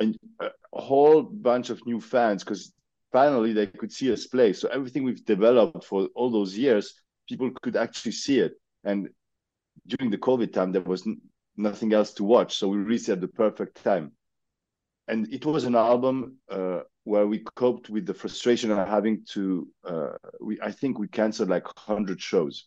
a, 0.00 0.12
a 0.40 0.80
whole 0.80 1.22
bunch 1.22 1.70
of 1.70 1.84
new 1.86 2.00
fans 2.00 2.42
because 2.42 2.72
finally 3.12 3.52
they 3.52 3.66
could 3.66 3.92
see 3.92 4.12
us 4.12 4.26
play 4.26 4.52
so 4.52 4.68
everything 4.68 5.04
we've 5.04 5.24
developed 5.24 5.84
for 5.84 6.08
all 6.14 6.30
those 6.30 6.56
years 6.56 6.94
people 7.28 7.50
could 7.62 7.76
actually 7.76 8.12
see 8.12 8.40
it 8.40 8.54
and 8.84 9.08
during 9.86 10.10
the 10.10 10.18
COVID 10.18 10.52
time, 10.52 10.72
there 10.72 10.82
was 10.82 11.06
nothing 11.56 11.92
else 11.92 12.12
to 12.14 12.24
watch. 12.24 12.56
So 12.56 12.68
we 12.68 12.94
it 12.94 13.08
at 13.08 13.20
the 13.20 13.28
perfect 13.28 13.82
time. 13.82 14.12
And 15.06 15.32
it 15.32 15.44
was 15.44 15.64
an 15.64 15.74
album 15.74 16.38
uh, 16.50 16.80
where 17.04 17.26
we 17.26 17.40
coped 17.54 17.90
with 17.90 18.06
the 18.06 18.14
frustration 18.14 18.70
of 18.70 18.88
having 18.88 19.24
to, 19.32 19.68
uh, 19.86 20.12
we, 20.40 20.58
I 20.60 20.70
think 20.70 20.98
we 20.98 21.08
canceled 21.08 21.50
like 21.50 21.66
100 21.66 22.20
shows. 22.20 22.66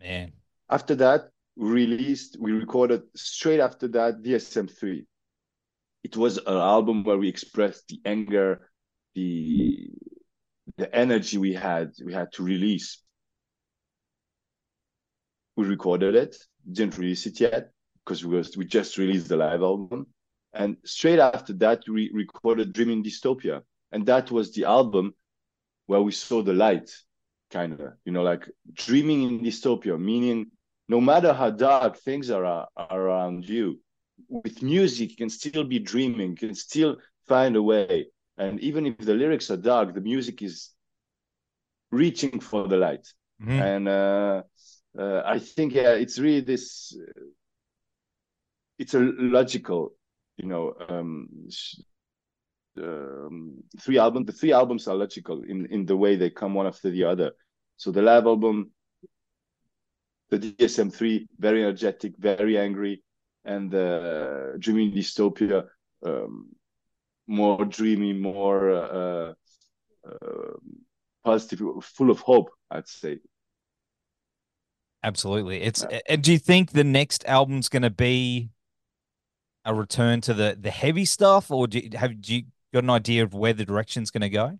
Man, 0.00 0.32
After 0.70 0.94
that, 0.96 1.28
we 1.56 1.70
released, 1.70 2.36
we 2.40 2.52
recorded 2.52 3.02
straight 3.14 3.60
after 3.60 3.88
that 3.88 4.22
DSM3. 4.22 5.04
It 6.04 6.16
was 6.16 6.38
an 6.38 6.44
album 6.46 7.04
where 7.04 7.18
we 7.18 7.28
expressed 7.28 7.88
the 7.88 8.00
anger, 8.04 8.70
the 9.14 9.90
the 10.76 10.94
energy 10.94 11.38
we 11.38 11.54
had, 11.54 11.90
we 12.04 12.12
had 12.12 12.30
to 12.32 12.44
release 12.44 13.02
we 15.58 15.66
recorded 15.66 16.14
it, 16.14 16.36
didn't 16.70 16.96
release 16.98 17.26
it 17.26 17.40
yet 17.40 17.72
because 18.04 18.24
we 18.24 18.36
was 18.36 18.56
we 18.56 18.64
just 18.64 18.96
released 18.96 19.28
the 19.28 19.36
live 19.36 19.60
album, 19.60 20.06
and 20.52 20.76
straight 20.84 21.18
after 21.20 21.52
that 21.54 21.82
we 21.88 22.10
recorded 22.12 22.66
Dreaming 22.66 22.98
Dystopia, 22.98 23.62
and 23.92 24.04
that 24.06 24.30
was 24.30 24.52
the 24.52 24.64
album 24.64 25.14
where 25.86 26.02
we 26.02 26.12
saw 26.12 26.42
the 26.42 26.52
light, 26.54 26.90
kind 27.50 27.72
of, 27.72 27.92
you 28.04 28.12
know, 28.12 28.22
like 28.22 28.48
dreaming 28.72 29.22
in 29.22 29.40
dystopia, 29.40 29.98
meaning 30.00 30.46
no 30.88 31.00
matter 31.00 31.32
how 31.32 31.50
dark 31.50 31.96
things 31.98 32.30
are, 32.30 32.44
are 32.76 33.00
around 33.00 33.48
you, 33.48 33.80
with 34.28 34.62
music 34.62 35.10
you 35.10 35.16
can 35.16 35.30
still 35.30 35.64
be 35.64 35.78
dreaming, 35.78 36.30
you 36.30 36.36
can 36.36 36.54
still 36.54 36.96
find 37.26 37.56
a 37.56 37.62
way, 37.62 38.06
and 38.38 38.60
even 38.60 38.86
if 38.86 38.98
the 38.98 39.14
lyrics 39.14 39.50
are 39.50 39.56
dark, 39.56 39.94
the 39.94 40.00
music 40.00 40.42
is 40.42 40.70
reaching 41.90 42.40
for 42.40 42.66
the 42.68 42.76
light, 42.76 43.06
Mhm. 43.40 43.60
and. 43.60 43.88
uh 43.88 44.42
uh, 44.98 45.22
I 45.24 45.38
think 45.38 45.74
yeah, 45.74 45.92
it's 45.92 46.18
really 46.18 46.40
this. 46.40 46.96
Uh, 46.98 47.20
it's 48.78 48.94
a 48.94 49.00
logical, 49.00 49.92
you 50.38 50.46
know, 50.46 50.74
um, 50.88 51.28
um, 52.80 53.62
three 53.80 53.98
albums. 53.98 54.26
The 54.26 54.32
three 54.32 54.52
albums 54.52 54.86
are 54.88 54.94
logical 54.94 55.42
in 55.42 55.66
in 55.66 55.84
the 55.84 55.96
way 55.96 56.16
they 56.16 56.30
come 56.30 56.54
one 56.54 56.66
after 56.66 56.90
the 56.90 57.04
other. 57.04 57.32
So 57.76 57.90
the 57.90 58.02
live 58.02 58.26
album, 58.26 58.70
the 60.30 60.38
DSM 60.38 60.94
three, 60.94 61.28
very 61.38 61.62
energetic, 61.62 62.16
very 62.16 62.56
angry, 62.56 63.02
and 63.44 63.70
the 63.70 64.56
Dreaming 64.58 64.92
Dystopia, 64.92 65.66
um, 66.04 66.50
more 67.26 67.64
dreamy, 67.64 68.12
more 68.12 68.70
uh, 68.70 69.32
uh, 70.08 70.56
positive, 71.24 71.60
full 71.82 72.10
of 72.10 72.20
hope. 72.20 72.50
I'd 72.70 72.88
say. 72.88 73.18
absolutely. 75.02 75.62
It's. 75.62 75.84
Yeah. 75.90 76.00
And 76.08 76.22
do 76.22 76.32
you 76.32 76.38
think 76.38 76.70
the 76.70 76.84
next 76.84 77.24
album's 77.26 77.68
going 77.68 77.82
to 77.82 77.90
be 77.90 78.50
a 79.64 79.74
return 79.74 80.20
to 80.22 80.34
the 80.34 80.56
the 80.58 80.70
heavy 80.70 81.04
stuff, 81.04 81.50
or 81.50 81.66
do 81.66 81.80
have 81.94 82.20
do 82.20 82.36
you 82.36 82.42
got 82.72 82.84
an 82.84 82.90
idea 82.90 83.22
of 83.22 83.34
where 83.34 83.52
the 83.52 83.64
direction's 83.64 84.10
going 84.10 84.22
to 84.22 84.28
go? 84.28 84.58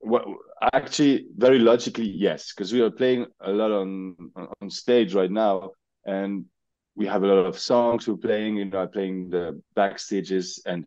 Well, 0.00 0.36
actually, 0.72 1.26
very 1.36 1.58
logically, 1.58 2.06
yes, 2.08 2.52
because 2.52 2.72
we 2.72 2.82
are 2.82 2.90
playing 2.90 3.26
a 3.40 3.50
lot 3.50 3.70
on 3.70 4.16
on 4.60 4.70
stage 4.70 5.14
right 5.14 5.30
now, 5.30 5.70
and 6.04 6.44
we 6.94 7.06
have 7.06 7.22
a 7.22 7.26
lot 7.26 7.46
of 7.46 7.58
songs 7.58 8.06
we're 8.06 8.16
playing. 8.16 8.56
You 8.56 8.66
know, 8.66 8.86
playing 8.86 9.30
the 9.30 9.60
backstages, 9.76 10.60
and 10.66 10.86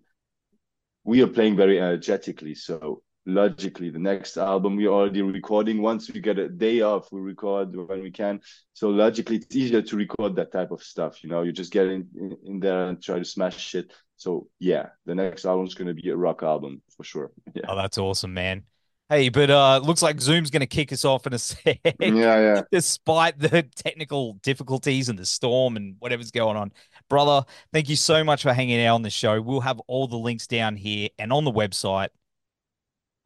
we 1.04 1.24
are 1.24 1.28
playing 1.28 1.56
very 1.56 1.80
energetically. 1.80 2.56
So 2.56 3.02
logically, 3.28 3.90
the 3.90 4.00
next 4.00 4.38
album 4.38 4.78
we're 4.78 4.90
already 4.90 5.22
recording. 5.22 5.82
Once 5.82 6.10
we 6.10 6.22
get 6.22 6.40
a 6.40 6.48
day 6.48 6.82
off, 6.82 7.12
we 7.12 7.20
record 7.20 7.76
when 7.76 8.02
we 8.02 8.10
can. 8.10 8.40
So 8.74 8.90
logically, 8.90 9.36
it's 9.38 9.56
easier 9.56 9.82
to 9.82 9.96
record 9.96 10.36
that 10.38 10.52
type 10.52 10.72
of 10.72 10.82
stuff. 10.82 11.24
You 11.24 11.30
know, 11.30 11.44
you 11.44 11.52
just 11.52 11.72
get 11.72 11.88
in 11.88 12.08
in, 12.16 12.38
in 12.46 12.60
there 12.60 12.88
and 12.88 13.04
try 13.04 13.20
to 13.20 13.26
smash 13.26 13.76
it. 13.76 13.94
So 14.16 14.48
yeah, 14.60 14.88
the 15.06 15.14
next 15.14 15.46
album's 15.46 15.76
going 15.76 15.90
to 15.90 15.94
be 15.94 16.10
a 16.10 16.16
rock 16.18 16.42
album 16.42 16.82
for 16.96 17.04
sure. 17.04 17.32
Yeah. 17.54 17.64
Oh, 17.68 17.76
that's 17.76 17.98
awesome, 17.98 18.34
man. 18.34 18.64
Hey, 19.10 19.30
but 19.30 19.50
uh, 19.50 19.80
looks 19.82 20.02
like 20.02 20.20
Zoom's 20.20 20.52
going 20.52 20.60
to 20.60 20.68
kick 20.68 20.92
us 20.92 21.06
off 21.06 21.26
in 21.26 21.34
a 21.34 21.40
sec. 21.40 21.80
yeah, 21.84 21.96
yeah. 22.00 22.62
despite 22.72 23.40
the 23.40 23.64
technical 23.76 24.34
difficulties 24.44 25.08
and 25.08 25.18
the 25.18 25.26
storm 25.26 25.78
and 25.78 25.96
whatever's 26.00 26.30
going 26.30 26.58
on. 26.58 26.74
Brother, 27.10 27.46
thank 27.72 27.88
you 27.88 27.96
so 27.96 28.24
much 28.24 28.44
for 28.44 28.54
hanging 28.54 28.84
out 28.86 28.96
on 28.96 29.02
the 29.04 29.10
show. 29.10 29.42
We'll 29.42 29.62
have 29.62 29.80
all 29.88 30.08
the 30.08 30.18
links 30.18 30.46
down 30.46 30.76
here 30.76 31.08
and 31.18 31.32
on 31.32 31.46
the 31.46 31.54
website. 31.54 32.10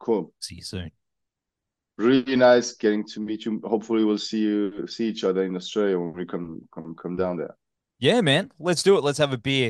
Cool. 0.01 0.33
See 0.39 0.55
you 0.55 0.63
soon. 0.63 0.91
Really 1.99 2.35
nice 2.35 2.73
getting 2.73 3.05
to 3.09 3.19
meet 3.19 3.45
you. 3.45 3.61
Hopefully, 3.63 4.03
we'll 4.03 4.17
see 4.17 4.39
you 4.39 4.87
see 4.87 5.07
each 5.07 5.23
other 5.23 5.43
in 5.43 5.55
Australia 5.55 5.99
when 5.99 6.13
we 6.13 6.25
come 6.25 6.61
come 6.73 6.95
come 6.95 7.15
down 7.15 7.37
there. 7.37 7.55
Yeah, 7.99 8.21
man. 8.21 8.51
Let's 8.57 8.81
do 8.81 8.97
it. 8.97 9.03
Let's 9.03 9.19
have 9.19 9.31
a 9.31 9.37
beer. 9.37 9.69